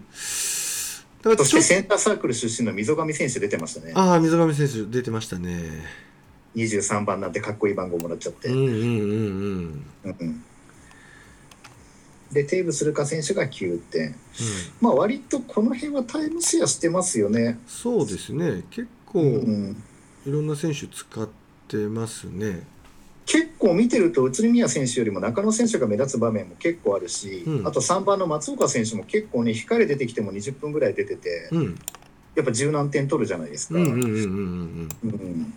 [1.24, 3.94] だからちょっそしてセンターサークル出身の溝上選手出てましたね。
[3.96, 5.84] ああ溝上選手出てましたね
[6.56, 9.86] 23番なんてかっこいい番号もらっちゃって、うんうんうんうん。
[10.06, 10.16] うん。
[10.20, 10.44] うん
[12.34, 14.16] でテーブスルカ選手が9点。
[14.82, 18.64] まあ割とこの辺はタイムシェアしてますよね、そうですね。
[18.72, 19.84] 結構うん、
[20.26, 21.30] いろんな選手使っ
[21.68, 22.66] てますね。
[23.26, 27.68] 結構見てると宇都宮選手よりも中野選手が目立つ場面も結構あるし、うん。
[27.68, 31.80] あと3番の松岡選手も結構ね光出てきても20分ぐらい出ててうん。
[32.36, 34.90] やっぱ十何点取るじゃないですか、うんうんうんうんうん。
[35.04, 35.54] うん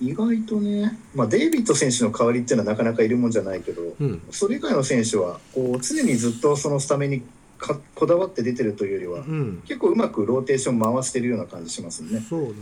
[0.00, 4.22] 意外とね、まあ、デイビッド選手の代わりっていうのはなかなかいるもんじゃないけどうん。
[4.30, 7.22] それ以外の選手はこう常にずっとそのスタメンに
[7.58, 9.62] かこだわって出てるというよりはうん。
[9.66, 12.20] 結構うまくローテーション回してるような感じしますね。
[12.28, 12.54] そうね。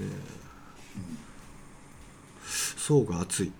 [2.77, 3.53] 層が厚い。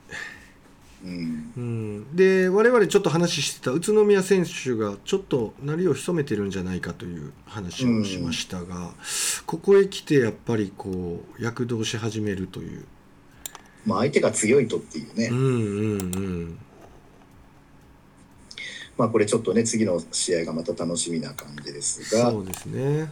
[1.05, 1.53] うん。
[1.57, 8.93] うん、で我々ちょっと話してた宇都宮選手がちょっと鳴りを潜めてるんじゃないかという話をしましたが、
[9.47, 12.85] ここへ来てやっぱりこう躍動し始めるという、
[13.85, 16.59] まあ、相手が強いとっていうね、うんうんうん。
[18.97, 22.31] まあ、これちょっとね次の試合がまた楽しみな感じですが。
[22.31, 23.11] そうですね。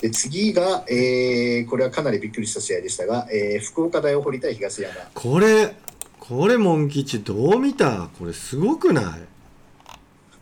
[0.00, 4.94] で次が、えーこれはかなりびっくりした試合でしたが、えー福岡大を堀対東山。
[5.14, 5.74] これ
[6.20, 8.10] これモン吉どう見た？
[8.18, 9.16] これすごくな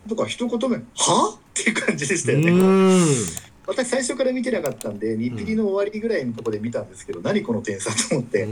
[0.05, 0.09] い？
[0.09, 2.51] とか一言目「は?」っていう感じでしたようね。
[2.51, 3.07] ん。
[3.65, 8.47] 私最初から見てなかったんで2ピリの終わりぐらいのところで見たんですけど、何この点差と思って、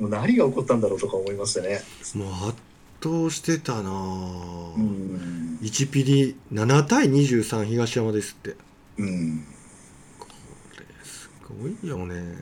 [0.00, 1.80] 何が起こったんだろうとか思いましたね。
[2.14, 2.56] うもう圧
[3.02, 3.92] 倒してたなあ、
[4.76, 8.56] うん、1ピリ7対23東山ですって。
[8.98, 9.44] うん。
[10.18, 10.26] こ
[10.78, 11.30] れす
[11.60, 12.36] ごいよね。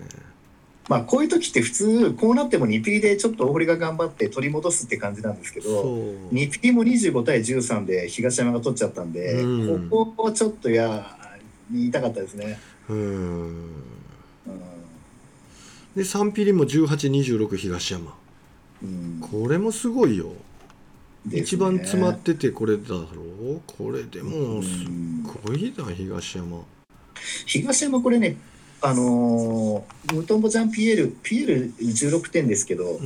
[0.89, 6.35] まあこういう時って普通こうなっても2ピリでちょっと大堀が頑張って取り戻すって感じなんですけどそう。
[6.35, 9.91] 2ピリも25対13で東山が取っちゃったんで、うん。
[9.91, 11.17] ここをちょっとや
[11.71, 12.59] 言いたかったですね。
[12.61, 13.97] うんうん
[15.97, 18.15] で3ピリも1826東山。
[18.83, 19.19] うん。
[19.21, 20.27] これもすごいよ、
[21.25, 21.39] ね。
[21.39, 23.01] 一番詰まっててこれだろ
[23.57, 23.61] う？
[23.67, 25.23] これでもすうん。
[25.23, 26.59] ごいな東山。
[27.47, 28.37] 東山これね
[28.83, 32.99] あのームトンボジャンピエールピエール16点ですけどう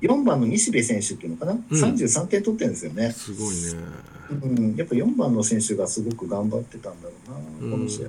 [0.00, 3.08] 4番の西部選手っていうのかな、33点取ってるんですよね。
[3.08, 3.82] ん、すごいね。
[4.30, 7.14] うん、やっぱ4番の選手がすごく頑張ってたんだろ
[7.60, 8.08] うなこの試合。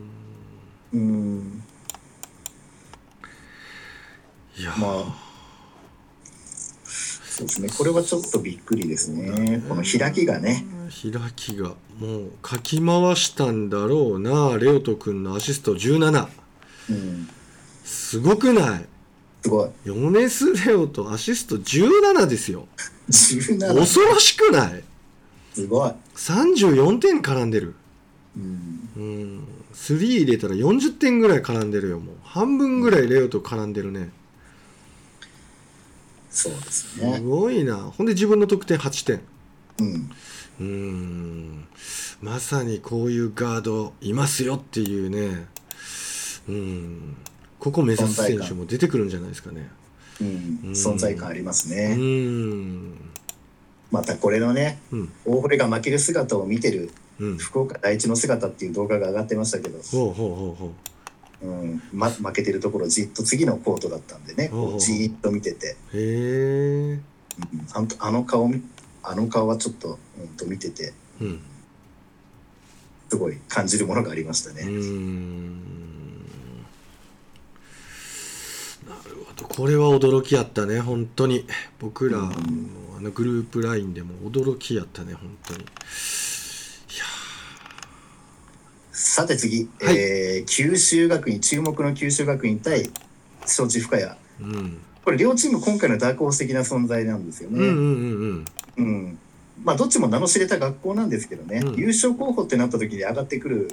[0.94, 1.64] うん
[4.78, 5.28] まあ。
[6.84, 7.70] そうですね。
[7.78, 9.62] これはちょっとびっくりですね。
[9.70, 10.66] この開きがね。
[10.90, 11.76] 開きが。
[12.00, 16.28] もうかき回したんだろうなレオト君のアシスト17
[16.90, 17.30] うん。
[17.84, 18.86] すごくない？
[19.44, 19.70] すごい。
[19.86, 22.68] ヨネス・レオとアシスト17ですよ。
[23.10, 24.84] 17恐ろしくない？
[25.54, 27.74] すごい、34点絡んでる。
[28.36, 29.44] うん、うん。
[29.74, 32.16] 3入れたら40点ぐらい絡んでるよもう。
[32.24, 34.12] 半分ぐらいレオと絡んでるね
[36.38, 37.78] そうですすねごいな。
[37.78, 39.22] ほんで自分の得点8点。
[39.80, 40.12] うん。
[40.60, 41.68] うーん。
[42.22, 45.48] まさにこういうガードいますよっていうね。
[46.48, 47.18] うん。
[47.58, 49.68] ここ目指す選手も出てくるんじゃないですかね。
[50.22, 50.28] うん。
[50.28, 50.32] う
[50.70, 52.94] ん存在感ありますうね、ん。
[53.90, 55.14] またこれのねうん。
[55.26, 57.38] 大堀が負ける姿を見てるうん。
[57.38, 60.72] 福岡第一の姿っていう動画が上がってましたけど、ほうほうほうほう
[61.46, 64.50] んま、負けてるところじっと次のコートだったんでね。
[64.80, 66.92] じーっと見てて、うへえ。
[66.94, 67.04] うん
[67.74, 68.64] あのあの顔み
[69.04, 70.94] あの顔はちょっと,、うん、と見てて。
[71.22, 71.40] うん。
[73.10, 74.64] すごい感じるものがありましたうね。
[74.64, 74.70] な
[79.06, 79.48] るほど。
[79.48, 80.82] これは驚きやったね。
[80.82, 81.46] 本当に。
[81.80, 82.32] 僕らの
[82.98, 85.14] あのグループラインでも驚きやったね。
[85.14, 85.66] 本当に
[88.98, 89.96] さて次、はい。
[89.96, 92.90] えー九州学院注目の九州学院対
[93.46, 94.78] 承知深谷うん。
[95.06, 98.44] これ両チーム今回のダークホース的な存在なんですよね。
[99.64, 101.76] まあどっちも名の知れた学校なんですけどね、うん。
[101.76, 103.72] 優勝候補ってなった時に上がってくる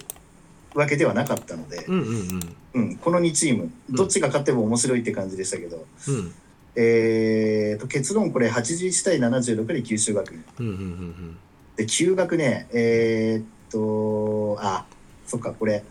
[0.74, 3.96] わけではなかったので、うんこの2チームうん。
[3.96, 6.34] どっちが勝っても面白いって感じでしたけど、うん。
[6.76, 10.44] えー、と結論これ81対76で九州学院。
[10.60, 11.36] うんうんうん
[11.76, 14.84] で休学ねえーっとあ
[15.26, 15.84] そっかこれ。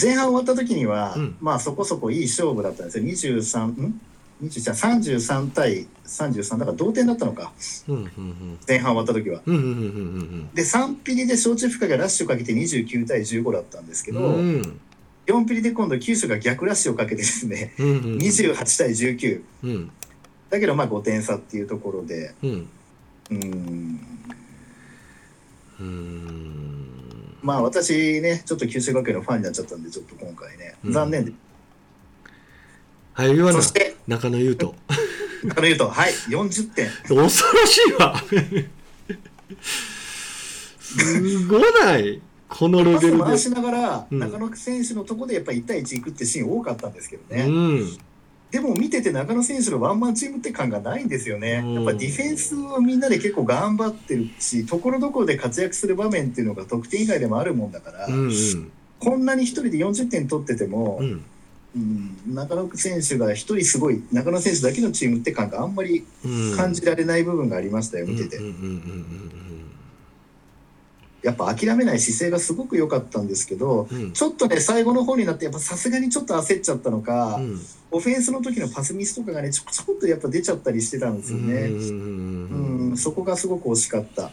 [0.00, 1.36] 前半終わった時には、うん。
[1.40, 3.04] まあそこそこいい勝負だったんですよ。
[3.04, 4.00] 23ん
[4.42, 7.52] ？23 33対33だから同点だったのか。
[7.88, 8.58] うんうんうん。
[8.66, 9.40] 前半終わった時は。
[9.46, 14.34] うんうんうんうんで3ピリで焼酎深がラッシュかけて29対15だったんですけど、うん。
[14.34, 14.80] うん
[15.26, 19.90] 4ピリで今度九州が逆ラッシュをかけてですねうんうん28対19うん。
[20.50, 22.34] だけどまあ5点差っていうところで。
[22.42, 22.68] うん。
[23.30, 24.00] うん。
[25.80, 26.93] うん
[27.44, 30.92] まあ私ねちょっと九州学園のファンになっちゃったんでちょっと今回ねうん。
[30.92, 31.32] 残念で、
[33.12, 34.72] はい言わなそして中野優斗。
[35.44, 36.88] 中野優斗はい40点。
[37.06, 37.42] 恐ろし
[37.90, 38.24] いわ。
[40.80, 42.22] すごない。
[42.48, 43.18] このレパベルで。
[43.18, 44.18] ス回しながらうん。
[44.18, 47.98] 中野選手のとこでやっぱり1対1行くってシーン多かったんですけどうね、ん
[48.54, 51.74] でも見てて中野選手のワンマンチームって感がないんですよね、うん。
[51.74, 58.72] やっぱディフェンスをみんなで結構頑張ってるしところどころで活躍する場面っていうのが得点以外でもあるもんだから、うんうん。
[59.00, 61.24] こんなに1人で40点取ってても、うん。
[61.74, 66.56] うん中野選手が1人すごい中野選手だけのチームって感があんまりうん。
[66.56, 68.36] 感じられない部分がありましたよ見てて。
[68.36, 69.53] うんうんうん
[71.24, 74.02] やっぱ諦めない姿勢がすごく良かったんですけどうん。
[74.02, 77.60] うんちょっとね最後の方になってやっぱさすがにちょっと焦っちゃったのか、うん。
[77.90, 81.54] オフェンスの時のパスミスとかがねちょこちょこっとやっぱ出ちゃったりしてたんですよね。
[81.54, 82.96] うん。
[82.96, 84.30] そこがすごく惜しかった。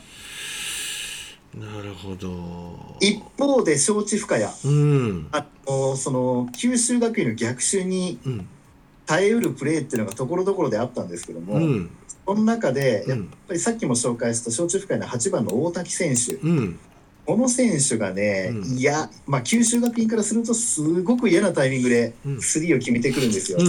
[1.58, 2.98] なるほど。
[3.00, 5.28] 一方で承知深谷、うん。
[5.32, 8.48] あのその九州学院の逆襲にうん。
[9.08, 11.90] 耐えうるプレーっていうのがところどころであったんですけども、うん
[12.26, 16.80] その中でやっうんぱりさっきも紹介した承知深谷の8番の大滝選手、うん。
[17.26, 18.78] この選手がね、うん。
[18.78, 22.42] いや、まあ、九州学院からするとすごく嫌なタイミングでうん。
[22.42, 23.60] スリーを決めてくるんですよ。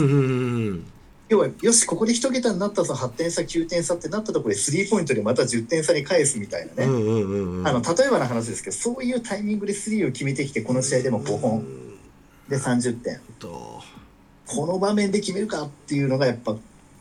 [1.29, 11.67] 要はよしここで1桁になったぞ8点差9点差ってなったところでスリーポイントでまた10点差に返すみたいなね、例えばの話ですけどそういうタイミングでスリーを決めてきてこの試合でも5本。
[12.51, 13.21] で30点。
[13.39, 13.81] と
[14.47, 16.55] この場面で決めるかっていうのがやっぱ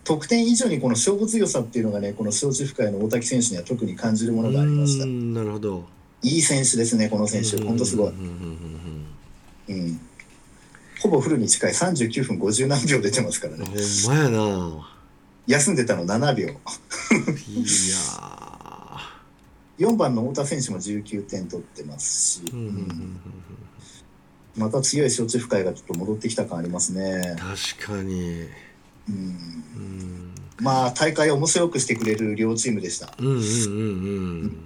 [0.03, 5.05] 得点以上にこの勝負強さっていうのがねこの招致深谷の大滝選手には特に感じるものがありました。
[5.05, 5.85] うんなるほど。
[6.23, 7.61] いい選手ですねこの選手。
[7.63, 8.09] 本当すごい。
[8.09, 8.13] う
[9.73, 9.99] ん、
[10.99, 11.71] ほぼフルに近い。
[11.71, 13.65] 39分50何秒出てますからうんね。
[13.67, 13.73] ほ
[14.13, 14.87] んまやな。
[15.47, 16.47] 休んでたの7秒。
[16.47, 16.55] いや
[19.79, 22.53] 4番の太田選手も19点取ってますし、
[24.55, 27.35] また強い招致深谷がちょっと戻ってきた感ありますね、
[27.79, 28.47] 確かに
[29.09, 30.31] うん、うん
[30.61, 33.11] まあ大会を面白くしてくれる両チームでした。
[33.17, 34.57] うんうんうんうん。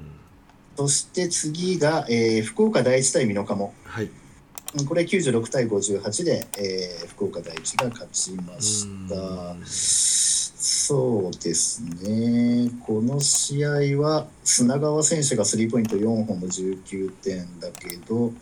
[0.75, 3.73] そして次が、えー福岡第一対美濃加茂。
[3.85, 4.05] はい。
[4.05, 9.15] うんこれ96対58で、えー福岡第一が勝ちました。
[9.15, 12.71] うんそうですね。
[12.85, 13.69] この試合
[14.01, 18.33] は砂川選手がスリーポイント4本も19点だけど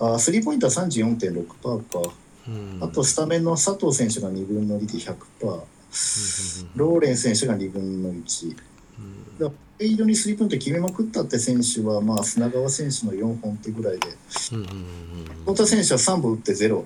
[0.00, 1.82] あスリーポイントは34.6%かうん
[2.80, 5.62] あとスタメンの佐藤選手が2分の2で100%
[6.74, 8.56] ローレン選手が2分の1
[9.40, 9.48] うん。
[9.48, 16.84] フェイドにスリーポイント決めまくったって選手は、まあ、砂川選手の4本ってぐらいで、太田選手は3本打って0、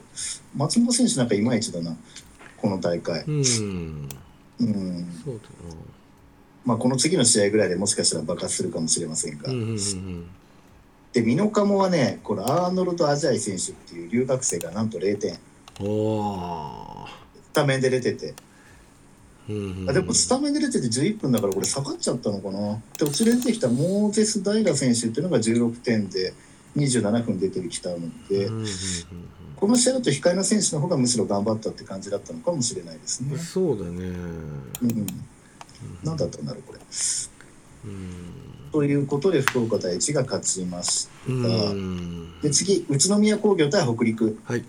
[0.57, 1.95] 松本選手なんかいまいちだな、
[2.57, 3.23] この大会。
[3.27, 3.37] うん。
[3.39, 3.43] うん。
[3.43, 5.51] そうだ
[6.65, 10.27] まあ、この次の試合ぐらいでもしかしたら爆発するかもしれませんが、なうんうんうん
[11.17, 15.33] で、美濃加茂はね、このアーノルド・アジャイ選手っていう留学生がなんと0点、
[15.81, 17.07] うんお
[17.43, 18.35] スタメンで出てて、
[19.89, 22.75] あでもスタメンで出てて11分だからこれ下がっちゃったのかな？
[22.75, 26.35] で、途中で出てきたモーゼス・ダイラ選手っていうのが16点で
[26.77, 28.51] 27分出てきたので、
[29.57, 33.31] この試合だと控えの選手の方がむしろ頑張ったって感じだったのかもしれないですね。
[33.33, 33.39] うん。
[33.39, 34.05] そうだね。
[34.83, 35.07] うん、
[36.05, 36.17] なん。
[36.19, 36.79] だったんだろうこれ。
[37.87, 42.39] うんということで福岡第一が勝ちましうん。
[42.43, 44.65] で次宇都宮工業対北陸、はい。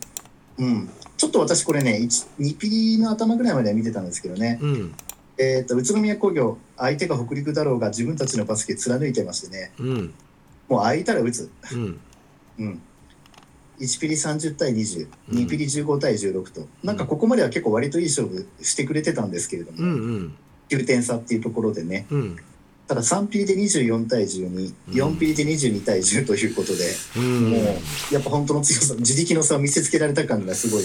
[0.59, 4.95] うん、ちょっと私これね2ピリの頭ぐらいまでは見てたんですけどね、うん。
[5.37, 9.73] えー、と宇都宮工業相手が北陸だろうが自分たちのバスケ貫いてましてね。
[9.77, 10.13] うん。
[10.69, 11.99] もう空いたら打つ、うん。
[12.59, 12.81] うん、
[13.77, 15.37] 1ピリ30対20、うん。
[15.39, 16.65] 2ピリ15対16と。
[16.81, 20.35] なんかここまでは結構割といい勝負してくれてたんですけれども、うんうん。
[20.69, 22.07] 9点差っていうところでね。
[22.09, 22.37] うん
[22.87, 26.85] ただ3ピリで24対12、4ピリで22対10ということで、
[27.17, 27.49] うん。
[27.51, 30.83] もうやっぱ本当の強さ、自力の差を見せつけられた感がすごい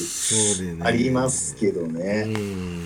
[0.82, 2.24] ありますけどうね。
[2.24, 2.82] ん。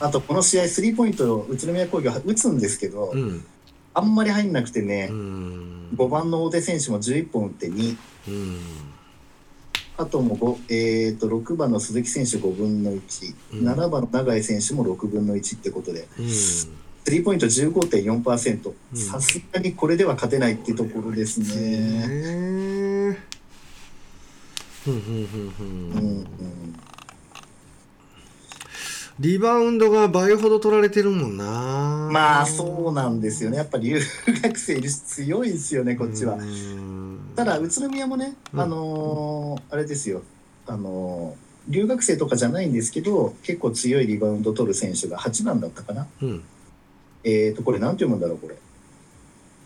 [0.00, 3.42] あとこの試合、スリーポイントを宇都宮工業は打つんですけどう、ん。
[3.94, 5.88] あんまり入んなくてうね、ん。
[5.96, 7.96] 5番の大手選手も11本打って2、
[8.28, 8.58] うん。
[9.96, 13.66] あとも5、えー、と6番の鈴木選手5分の1、うん。
[13.66, 16.26] 7番の永井選手も6分の1ってことで、うん
[17.04, 18.96] スリーポイント15.4%、うん。
[18.96, 23.18] さすがにこれでは勝てないってところですね。
[29.18, 32.08] リバウンドが倍ほど取られてるもんな。
[32.10, 33.58] まあそうなんですよね。
[33.58, 34.00] やっぱ留
[34.42, 36.34] 学生いるし強いですよね、こっちは。
[36.34, 37.18] うん。
[37.36, 38.60] ただ宇都宮もね、うん。
[38.60, 40.22] あのーあれですよ、
[40.66, 46.06] あのー留学生とかじゃないんですけど結構強いリバウンド取る選手が8番だったかな。
[46.22, 46.42] うん
[47.24, 48.56] えっ、とこれなんて読むんだろうこれ。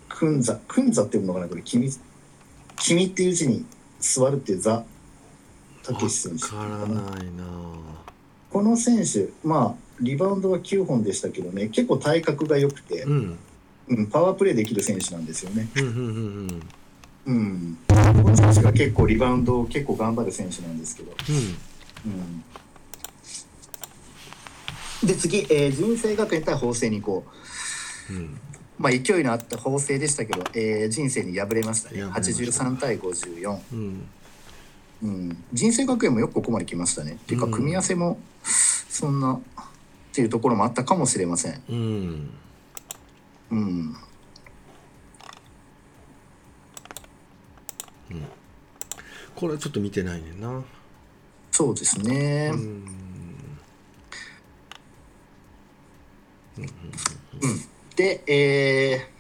[0.09, 1.62] クンザクンザって読むのかなこれ。
[1.62, 1.90] 君
[2.76, 3.64] 君っていう字に
[4.00, 4.84] 座るっていうザ
[5.82, 7.44] たけし選手わからないな。
[8.50, 13.38] この選手まあリバウンドは9本でしたけどね結構体格が良くてう、ん。
[13.88, 15.68] うん、パワープレーできる選手なんですよね。
[15.76, 16.61] うんうんうん
[17.26, 21.12] うん、この選手が結構リバウンドを結構頑張る選手なんですけど。
[25.02, 27.45] うん、で次、えー、人生学園対法政に行こう。
[28.11, 28.16] うん。
[28.16, 28.40] うん
[28.78, 32.02] まあ、勢いのあった法政でしたけど、えー、人生に敗れましたね。
[32.02, 34.07] 敗れました83対54、うん。
[35.02, 37.12] うん、人生学園もよくここまで来ましたね。
[37.12, 37.52] っていうかうん。
[37.52, 39.38] 組み合わせもそんなっ
[40.12, 42.30] ていうところもあったかもしれません、うん。
[43.50, 43.96] うん、
[49.34, 50.64] これはちょっと見てないねんな。
[51.50, 52.96] そうですね、うん
[57.97, 59.16] で、えー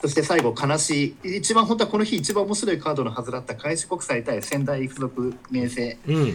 [0.00, 1.38] そして最後悲しい。
[1.38, 6.34] 一番本当はこの日一番面白いカードのはずだった開志国際対仙台附属明星、うん。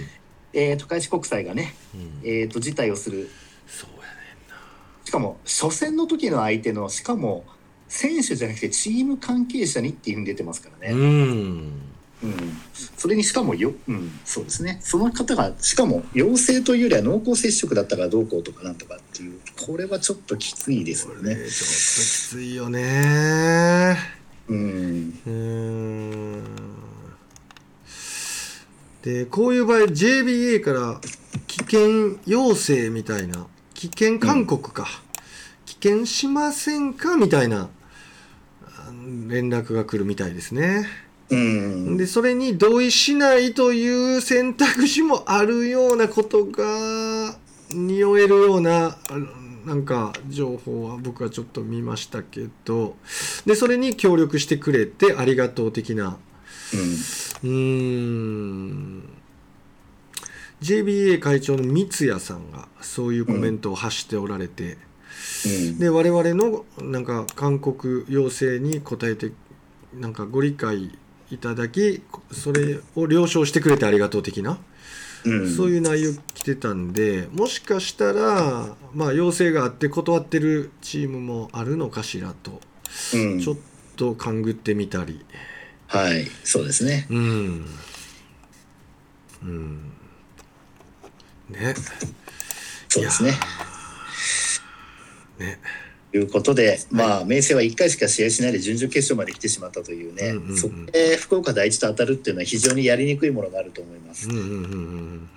[0.52, 2.22] えー、と開志国際がね、うん。
[2.26, 3.30] えー、と辞退をする。
[3.66, 4.08] そうやね
[5.06, 7.46] しかも初戦の時の相手のしかも
[7.88, 11.93] 選手じゃなくてチーム関係者にっていうふうに出てますからね、うん
[12.24, 12.58] うん。
[12.98, 14.80] それにしかもよ、うん、そうですね。
[14.82, 21.36] その方がしかも陽性というよりは濃厚接触だったからどうこうとかなんとかっていうこれはちょっときついですよね。
[21.36, 23.98] ちょっときついよね。
[24.48, 25.14] うん。
[25.26, 26.44] う
[29.04, 31.02] でこういう場合 JBA から
[31.48, 34.88] 危険要請みたいな危険勧告か、
[35.66, 37.70] 危険しませんかみたいな
[38.62, 38.92] あ
[39.28, 40.88] 連絡が来るみたいですね。
[40.88, 41.13] うん
[41.98, 47.36] でそれに同意しないという選択肢もあるようなことが
[47.74, 48.98] 匂えるような
[49.66, 52.96] なんか情報は僕はちょっと見ましたけど。
[53.46, 56.18] でそれに協力してくれてありがとう的な。
[57.44, 59.10] うん。
[60.62, 64.78] JBA 会長の三谷さんがそういうコメントを発しておられて、
[65.46, 65.80] うん。
[65.80, 69.32] で我々のなんか勧告要請に応えて
[69.94, 70.98] なんかご理解
[71.34, 74.60] いただきそれを了承してくれてありがとう的な、
[75.26, 75.56] うん。
[75.56, 82.62] そういう内容来てたんでもしかしたらまあ要請があって断ってるチームもあるのかしらと、
[83.16, 83.40] うん。
[83.40, 83.58] ちょっ
[83.96, 85.26] と勘ぐってみたり。
[85.88, 86.28] はい。
[86.44, 87.08] そうですね。
[87.10, 87.66] うん。
[89.44, 89.92] うん。
[91.50, 91.74] ね。
[92.90, 93.32] そうですね。
[95.40, 95.60] ね。
[95.64, 95.83] と
[96.14, 100.58] いうことで、まあ明星は1回しか試合しないで準々決勝まで来てしまったというね、うんうんうん。
[100.58, 105.30] そこで福岡第一と当たるっていうのは非常にやりにくいものがあると思います、うんうんうん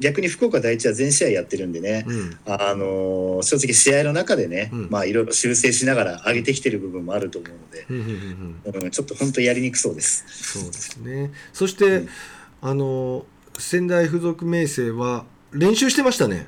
[0.00, 2.16] 逆に福岡第一は全試合やってるんでね、うん。
[2.16, 4.88] うんあのー正直試合の中でね、うん。
[4.90, 8.82] まあいろいろ修正しながら上げてきてる部分もあると思うので、うんうんうんうん。
[8.82, 10.24] うん、ちょっと本当やりにくそうです。
[10.28, 11.30] そうですね。
[11.52, 12.08] そして、うん。
[12.62, 13.26] あの
[13.58, 16.46] 仙台附属明星は練習してましたね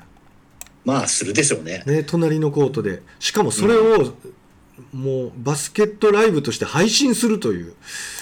[0.85, 1.83] まあするでしょうね。
[1.85, 3.01] ね隣のコートで。
[3.19, 4.13] しかもそれを、
[4.93, 7.73] もうバスケットライブとして配信するという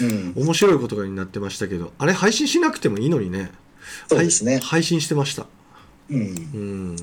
[0.02, 3.52] うん、面白いことになってましたけどあれ配信しなくてもいいのにね。
[4.08, 4.54] そうですね。
[4.54, 4.62] はい。
[4.62, 5.46] 配信してました。
[6.10, 6.96] うん、うん。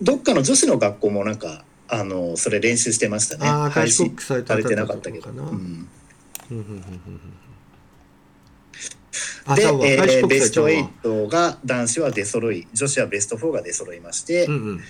[0.00, 3.48] どっかの女子の学校もなんかあのそれ練習してましたね。
[3.48, 5.24] ああ開配信志国際されてなとかったけど。
[5.24, 5.52] かな、ううん。
[5.52, 5.88] うんん
[6.50, 7.20] うんうんうん。
[7.46, 7.47] あ
[9.56, 14.80] でえーベスト国際ちゃうわ8が男子は出揃い女子はベスト4が出揃いまして、うんうん。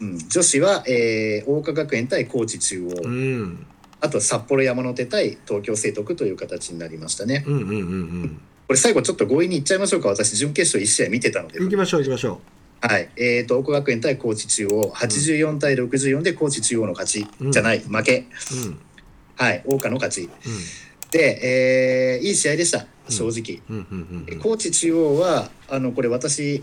[0.00, 3.66] うん女子は、えー、桜花学園対高知中央、うん。
[4.00, 7.44] あと札幌山手対東京聖徳という形になりましたね。
[7.46, 7.78] うんうんうんう
[8.24, 8.40] ん。
[8.66, 10.08] これ最後ちょっと強引にいっちゃいましょうか。
[10.08, 11.60] 私準決勝1試合見てたので。
[11.60, 12.40] 行きましょう行きましょ
[12.80, 14.92] はい、えー、と桜花学園対高知中央。
[14.92, 17.52] 84対64で高知中央の勝ち、うん。
[17.52, 17.78] じゃない。
[17.78, 18.18] 負け。
[18.18, 18.80] ううん。
[19.36, 19.62] はい。
[19.64, 20.22] 桜花の勝ち。
[20.22, 20.28] うん。
[20.28, 20.32] で、
[21.18, 22.86] えーいい試合でした。
[23.08, 23.60] 正直、
[24.40, 26.62] 高知中央はあのこれ私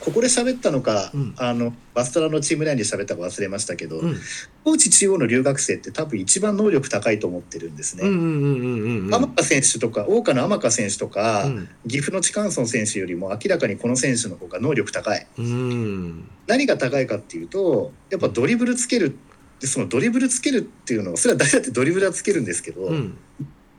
[0.00, 1.34] ここで喋ったのか、うん。
[1.38, 4.16] あのバストラのチームラインで喋ったか忘れましたけど、うん。
[4.64, 8.02] 高知中央の留学生って多分一番能力高いと思ってるんですね。
[8.04, 11.68] 天香選手とか桜花の天香選手とか、うん。
[11.88, 15.26] 岐阜のチカンソン選手よりも明らかにこの選手の方が能力高い。
[15.38, 16.28] うん。
[16.46, 19.16] 何が高いかっていうとやっぱドリブルつける
[19.60, 23.18] でそのドリブルつけるっていうのはそれは誰だってドリブルはつけるんですけど、うん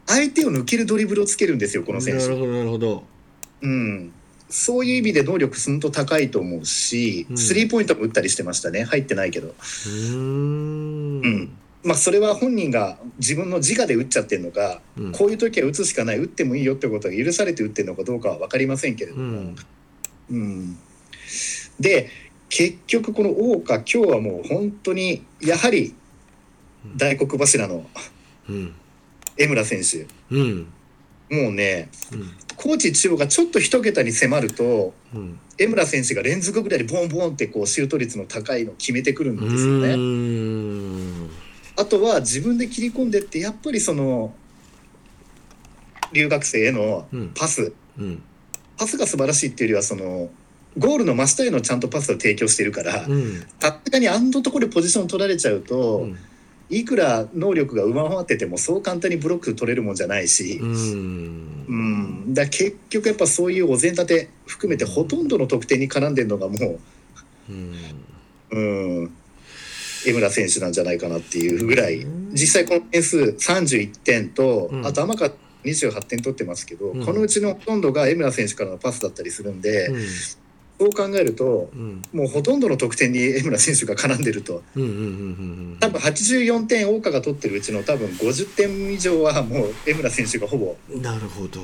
[0.08, 2.24] 相手を抜けるドリブルをつけるんですよこの選手。
[2.24, 3.04] なるほどなるほど。
[3.62, 4.12] うん、
[4.50, 7.38] そういう意味で能力すんと高いと思うし、うん。
[7.38, 8.84] スリーポイントも打ったりしてましたね。
[8.86, 11.22] 入ってないけど、うーん。
[11.22, 11.52] うん。
[11.84, 15.12] まあ、それは本人が自分の自我で打っちゃってるのか、うん。
[15.12, 19.56] こういう時は打つしかない打ってもいいよってことが許されて打ってるのかどうかは分かりませんけれども、うん。
[20.30, 20.78] うん。
[21.80, 22.10] で
[22.50, 25.94] 結局この桜花今日はもう本当にやはり
[26.96, 27.86] 大黒柱の
[28.50, 28.74] うん
[29.38, 30.08] 江村選手。
[30.32, 30.68] うん。
[31.30, 32.32] もうねうん。
[32.56, 35.40] 高知中央がちょっと一桁に迫るとうん。
[35.58, 41.30] 江村選手が連続ぐらいでボンボンってこうシュート率の高いのを決めてくるんうですよね。
[41.76, 44.34] あとは自分で切り込んでってやっぱりその
[46.14, 47.32] 留学生へのうん。
[47.36, 48.24] パス、うん。
[48.78, 50.30] パスが素晴らしいっていうよりはその
[50.78, 53.44] ゴールの真下へのちゃんとパスを提供してるから、うん。
[53.60, 56.18] たったにあんなところでポジション取られちゃうと、うん
[56.70, 61.66] いくら能力が上回っててもそう簡単にブロック取れるもんじゃないし、うん。
[61.68, 61.74] う
[62.30, 66.80] ん、だ結局やっぱそういうお膳立て含めてほとんどの得点に絡んでるのがも
[67.50, 67.74] うん。
[68.52, 69.12] う、うん、
[70.06, 72.06] 江村選手なんじゃないかなっていうぐらい。
[72.32, 74.86] 実際この点数31点と、うん。
[74.86, 75.32] あと天香
[75.64, 77.06] 28点取ってますけど、うん。
[77.06, 80.02] このうちのほとんどが江村選手からのパスだったりするんで、うん
[80.80, 82.02] そう考えるとうん。
[82.14, 84.64] もうほとんどの得点に 江村選手が絡んでると。
[84.76, 91.62] うんうんうん多分84点大川が取ってるうちの多分50点以上はもう江村選手がほぼ、うんなるほど。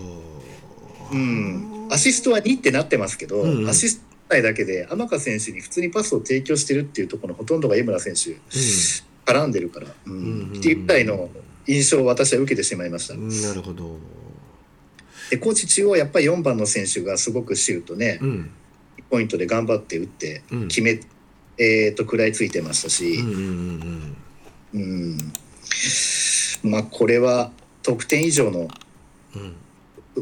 [1.12, 3.70] うん、アシストは2ってなってますけど、うんうん。
[3.70, 8.38] アシスト内だけで天香選手に普通にパスを提供してるっていうところのほとんどが江村選手
[9.26, 10.14] 絡んでるから、うん。
[10.14, 11.30] うんっていうぐらいの
[11.68, 13.14] 印象を私は受けてしまいました。
[13.14, 13.98] うんなるほど。
[15.30, 18.50] で高知中央はやっぱり4番の選手がすごくシュートね、うん
[19.14, 20.68] ポイントで頑張って打ってうん。
[20.70, 21.00] 決め、
[21.60, 24.18] えー、と食らいついてましたうんし、うん
[24.74, 26.72] うん。
[26.72, 27.52] まあこれは
[27.84, 28.68] 得点以上の
[29.36, 29.56] うん。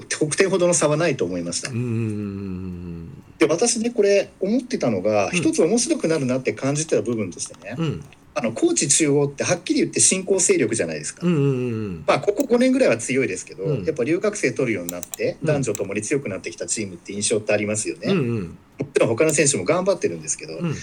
[0.10, 1.70] 得点ほどの差はないと思いました。
[1.70, 8.04] うんうんうんで私ねこれ思ってたのがうん一つ面白くなるなって感じてた部分としてね、うん
[8.34, 11.46] あの高知中央ってはっきり言って新興勢力じゃないですか、うんうんう
[12.00, 13.84] んまあここ5年ぐらいは強いですけど、うん。
[13.84, 15.48] やっぱ留学生取るようになってうん。
[15.48, 18.58] 男女ともに強くなってきたチームって印象ってありますよね、うんうもん
[18.94, 20.74] ちろん他の選手も頑張ってるんですけど、うん。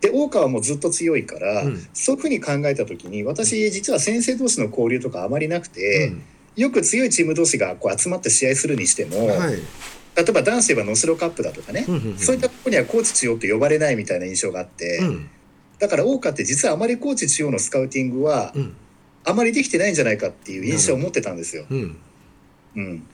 [0.00, 1.86] で大川もずっと強いから、うん。
[1.92, 6.12] そういうふうに考えた時に私実は先生同士の交流とかあまりなくて、
[6.56, 9.56] よく強いチーム同士がこう集まって試合するにしても、はい。
[10.16, 12.18] 例えば男子で言えば能代カップだとかね、うんうんうん。
[12.18, 15.30] そういったところにはコーチ中央って呼ばれないみたいな印象があって、うん
[15.80, 18.76] だから大川って実はあまりコーチ中央のスカウティングはうん。
[19.22, 21.66] あまりできてないんじゃないかっていう印象を持ってたんですよ。
[21.68, 21.96] うん。
[22.74, 23.06] うん、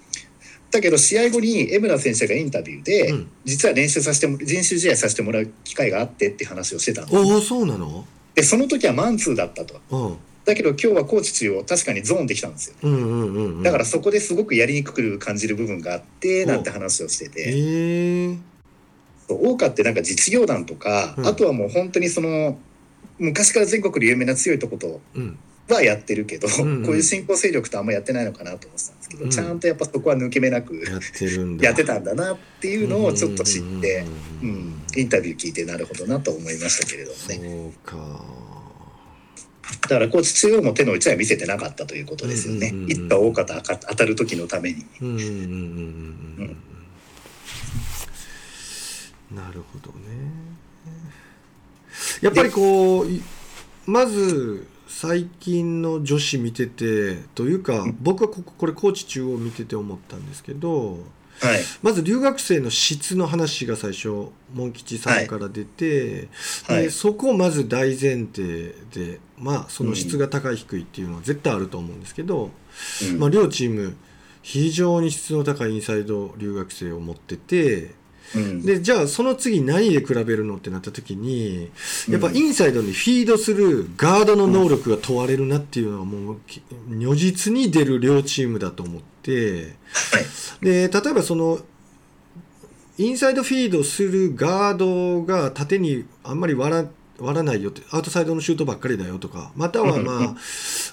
[0.71, 3.31] だけど試合後に江村先生がインタビューで、うん。
[3.45, 8.05] 実は練習させても練習試合させてもらう機会があってって話をしてたんですおおそうなの？
[8.37, 9.81] でその時はマンツーだったと。
[9.91, 10.17] うん。
[10.45, 12.77] だけど今日はコーチ中央確かにゾーンできたんですよ。
[12.83, 13.63] うんうんうんうん。
[13.65, 18.39] だからそこですごくやりにくく感じる部分があってなんて話をしてえてー
[19.29, 21.27] そう大川ってなんか実業団とか、うん。
[21.27, 22.59] あとはもう本当にその
[23.19, 25.39] 昔から全国で有名な強いとことうん。
[25.69, 26.85] はやってるけど、うんうん。
[26.85, 29.31] こういう新興勢力とあんまやってないのかなと思ってたんですけど、うん。
[29.31, 30.77] ちゃんとやっぱそこは抜け目なく
[31.61, 34.05] やってたんだなっていうのをちょっと知って、
[34.43, 37.73] ううんん、インタビュー聞いてなるほどなと思いましたけれどもね。
[39.83, 42.91] だからコーチ中央も手の内は見せてなかったということですよね、うんうんうんうん。
[42.93, 44.87] いつか大方当たる時のために。
[49.31, 50.07] なるほどね。
[52.21, 53.23] やっぱりこうい
[53.87, 60.99] まず最近の女子見ててというか僕はこここれ高知中央見てて思ったんですけど
[61.41, 61.61] はい。
[61.83, 64.09] まず留学生の質の話が最初
[64.55, 66.29] モン吉さんから出て、
[66.67, 66.85] はい。
[66.85, 72.51] でそこをまず大前提でまあその質が高い低いっていうのは絶対あると思うんですけど、
[73.11, 73.19] うん。
[73.19, 73.97] まあ、両チーム
[74.43, 77.95] 非常に質の高いインサイド留学生を持ってて
[78.35, 78.63] うん。
[78.63, 81.71] でじゃあその次何で比べるのってなった時に
[82.09, 89.75] やっぱインサイドにフィードするガードの能力が問われるなっていうのはもうき如実に出る両チームだと思って
[90.13, 90.21] は
[90.63, 90.65] い。
[90.65, 91.61] で例えばその
[92.99, 96.85] インサイドフィードするガードが縦にあんまり割ら
[97.19, 100.37] 割らないよってアウトサイドのシュートばっかりだよとかまたはまあ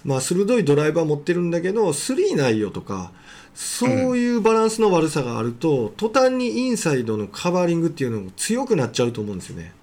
[0.05, 3.11] まあ鋭いドライバー持ってるんだけどスリーないよとか
[3.53, 9.73] そういうバランスの悪さがあると途端にインサイドのカバーリングっていうのも強くなっちゃうと思うんですよね。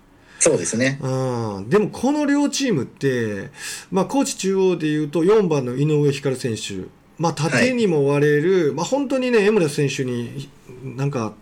[0.41, 3.51] そうですねうんでもこの両チームって、
[3.91, 6.89] まあ、高知中央でいうと4番の井上光選手、
[7.19, 10.49] まあ、縦にも割れる、まあ、本当にね江村選手に
[10.83, 11.35] なんか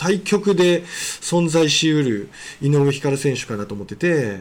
[0.00, 0.82] 対局で
[1.20, 2.30] 存在しうる
[2.62, 4.40] 井上光選手かなと思ってて、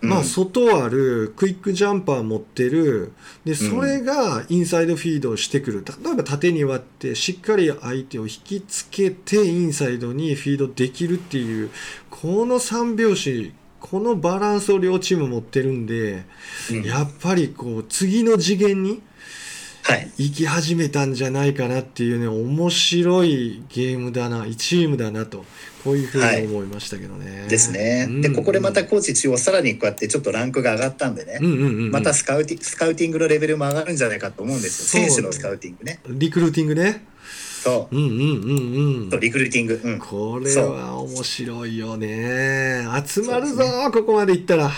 [0.00, 3.12] まあ、うん外あるクイックジャンパー持ってる
[3.44, 5.84] でそれがインサイドフィードをしてくる。
[6.02, 11.70] 例えば縦に割ってしっかり相手を引きつけてインサイドにフィードできるっていう
[12.10, 16.24] この3拍子このバランスを両チーム持ってるんで、
[16.72, 16.82] うん。
[16.82, 19.02] やっぱりこう次の次元にはい。
[20.18, 25.44] 行き始めたんじゃないかなっていうね面白いゲームだなチームだなと
[25.86, 27.46] こういうふうに思いましたけどね。
[27.48, 28.06] ですね。
[28.08, 31.38] うんで、ここでまた高知中央さらにこうやってちょっとランクが上がったんでね。
[31.40, 35.04] うんうんうんうんまたスカウティスカウティングのレベルも上がるんじゃないかと思うんですよ。
[35.04, 36.00] そう選手のスカウティングね。
[36.08, 37.04] リクルーティングね。
[37.62, 39.16] そうんうんうんうう。
[39.16, 39.20] ん。
[39.20, 39.80] リクルーティング。
[39.84, 39.98] うん。
[40.00, 42.84] これは面白いよね。
[43.06, 44.72] 集まるぞ、ここまで行ったら。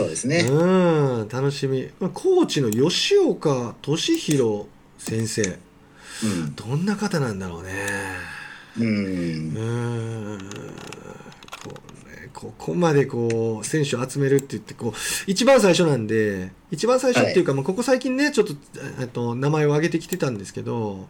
[0.00, 0.46] そうですね。
[0.48, 1.90] うん、楽しみ。
[2.00, 4.66] まあコーチの吉岡俊弘
[4.96, 5.42] 先生。
[5.42, 6.54] うん。
[6.54, 7.70] どんな方なんだろうね。
[8.78, 8.82] う。
[8.82, 10.38] うんん。
[11.62, 11.74] こ
[12.06, 14.92] れここまでこう選手を集めるって言ってこう
[15.26, 18.54] 一番最初なんで一番最初っていうか、まあ、ここ最近ねちょっと
[19.00, 21.06] えっと名前を挙げてきてたんですけど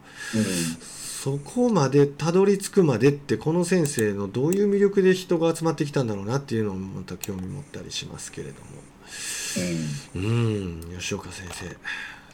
[1.23, 8.71] そこまでたどり着くまでってこの先生のどういう魅力で人が集まってきたんだろうなっていうのもまた興味持ったりしますけれども。
[10.15, 10.81] うん。
[10.99, 11.67] 吉岡先生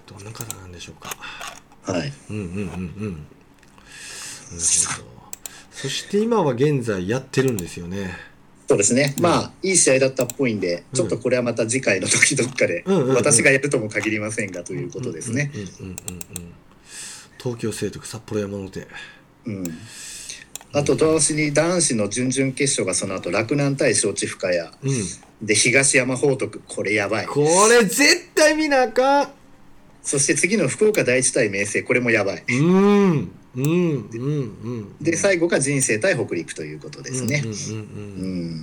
[0.06, 1.10] どんな方なんでしょうか？
[1.88, 1.94] うん。
[1.96, 2.12] はい。
[2.30, 2.60] うんうんうんうん。
[2.60, 2.70] なる
[4.54, 5.08] ほど。
[5.72, 8.16] そして今は現在やってるんですよね。
[8.68, 9.16] そうですね。
[9.20, 15.50] まあ、いい試合だったっぽいんで、ちょっとこれはまた次回の時どっかで、私がやるとも限りませんがということですね。
[15.52, 15.96] うんうんうんうん
[16.36, 16.52] うん
[17.46, 18.88] 東京聖徳札幌山の手。
[19.46, 19.64] うん。
[20.72, 25.46] あと同時に男子の準々決勝がその後洛南対承知深谷うん。
[25.46, 26.60] で東山報徳。
[26.66, 27.26] これやばい。
[27.26, 29.28] これ絶対見なあかん。
[30.02, 31.84] そして次の福岡第一対明星。
[31.84, 32.44] これもやばい。
[32.48, 33.30] うん。
[33.54, 33.62] うん。
[33.62, 34.10] うん。
[34.10, 34.20] う
[34.80, 34.96] ん。
[35.00, 37.44] で最後が人生対北陸ということですね。
[37.44, 37.52] うん。
[37.52, 37.54] うん。
[37.54, 37.54] うん。
[37.54, 38.60] ううん。
[38.60, 38.62] ん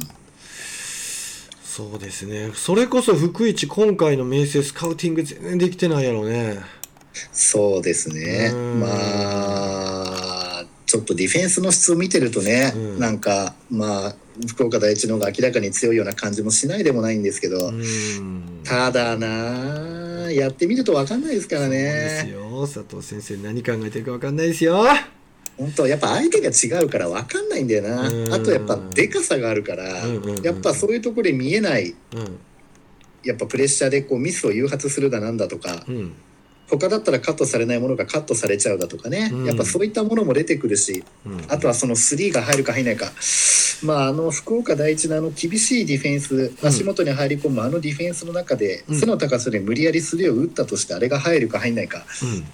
[1.64, 2.52] そうですね。
[2.54, 6.60] それこそ福一今回の明星スカウティング全然できてないやろうね
[7.32, 8.52] そうですね。
[8.54, 8.80] うん。
[8.80, 13.00] まあちょっとディフェンスの質を見てるとね、うん。
[13.00, 14.16] なんかまあ
[14.48, 18.62] 福岡第一の方が明らかに強いような感じもしないでもないんですけど、うん。
[18.64, 22.30] ただなやってみると分かんないですからね。
[22.32, 22.62] よ。
[22.62, 24.84] 佐藤先生何考えてるか分かんないですよ。
[25.58, 28.08] 本当やっぱ相手が違うから分かんないんだよな。
[28.10, 28.34] うん。
[28.34, 30.44] あとやっぱでかさがあるからうんうんうん。
[30.44, 32.40] やっぱそういうところで見えないうん。
[33.24, 36.14] やっぱプレッシャーでこうミスを誘発するだなんだとかうん
[36.78, 39.46] 他だったらカットされないものがカットされちゃうだとかね、うん。
[39.46, 41.46] やっぱそういったものも出てくるしうん。
[41.50, 43.12] あとはそのスリーが入るか入らないか。
[43.84, 49.00] まああの福岡第一のあの厳しいディフェンス足元に入り込むあのディフェンスの中でうん。
[49.00, 52.06] 背の高さで無理やりスリーを打ったとしてあれが入るか入んないか。
[52.24, 52.46] うん。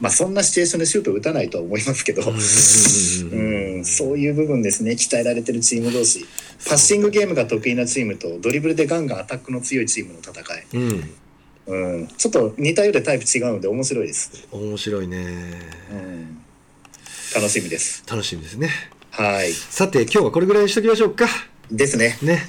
[0.00, 2.22] まあそんなシチュエーションでシュートを打たないとは思いますけど。
[2.30, 4.92] うん、そういう部分ですね。
[4.92, 6.26] 鍛えられてるチーム同士。
[6.68, 11.10] パッシングゲームが得意なチームとドリブルでガンガンアタックの強いチームの戦い、うん
[11.66, 15.16] うん、ちょっと似たようでタイプ違うので面白いです、面白いね。
[15.90, 16.38] うん、
[17.34, 18.04] 楽しみです。
[18.08, 18.70] 楽しみですね。
[19.10, 19.52] はい。
[19.52, 21.26] さて今日はこれぐらいにしときましょうか。
[21.70, 22.18] ですね。
[22.22, 22.46] ね。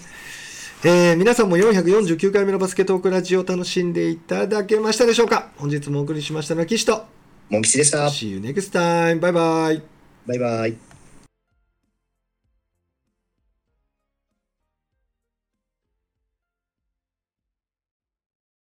[0.83, 5.49] えー皆さんも449回目のバスケットークラジオを楽しんでいただけましたでしょうか？
[5.57, 7.05] 本日もお送りしましたのは岸と。
[7.49, 8.05] モン吉でした。
[8.07, 9.81] See you next time バイバイ。
[10.27, 10.86] バイバイ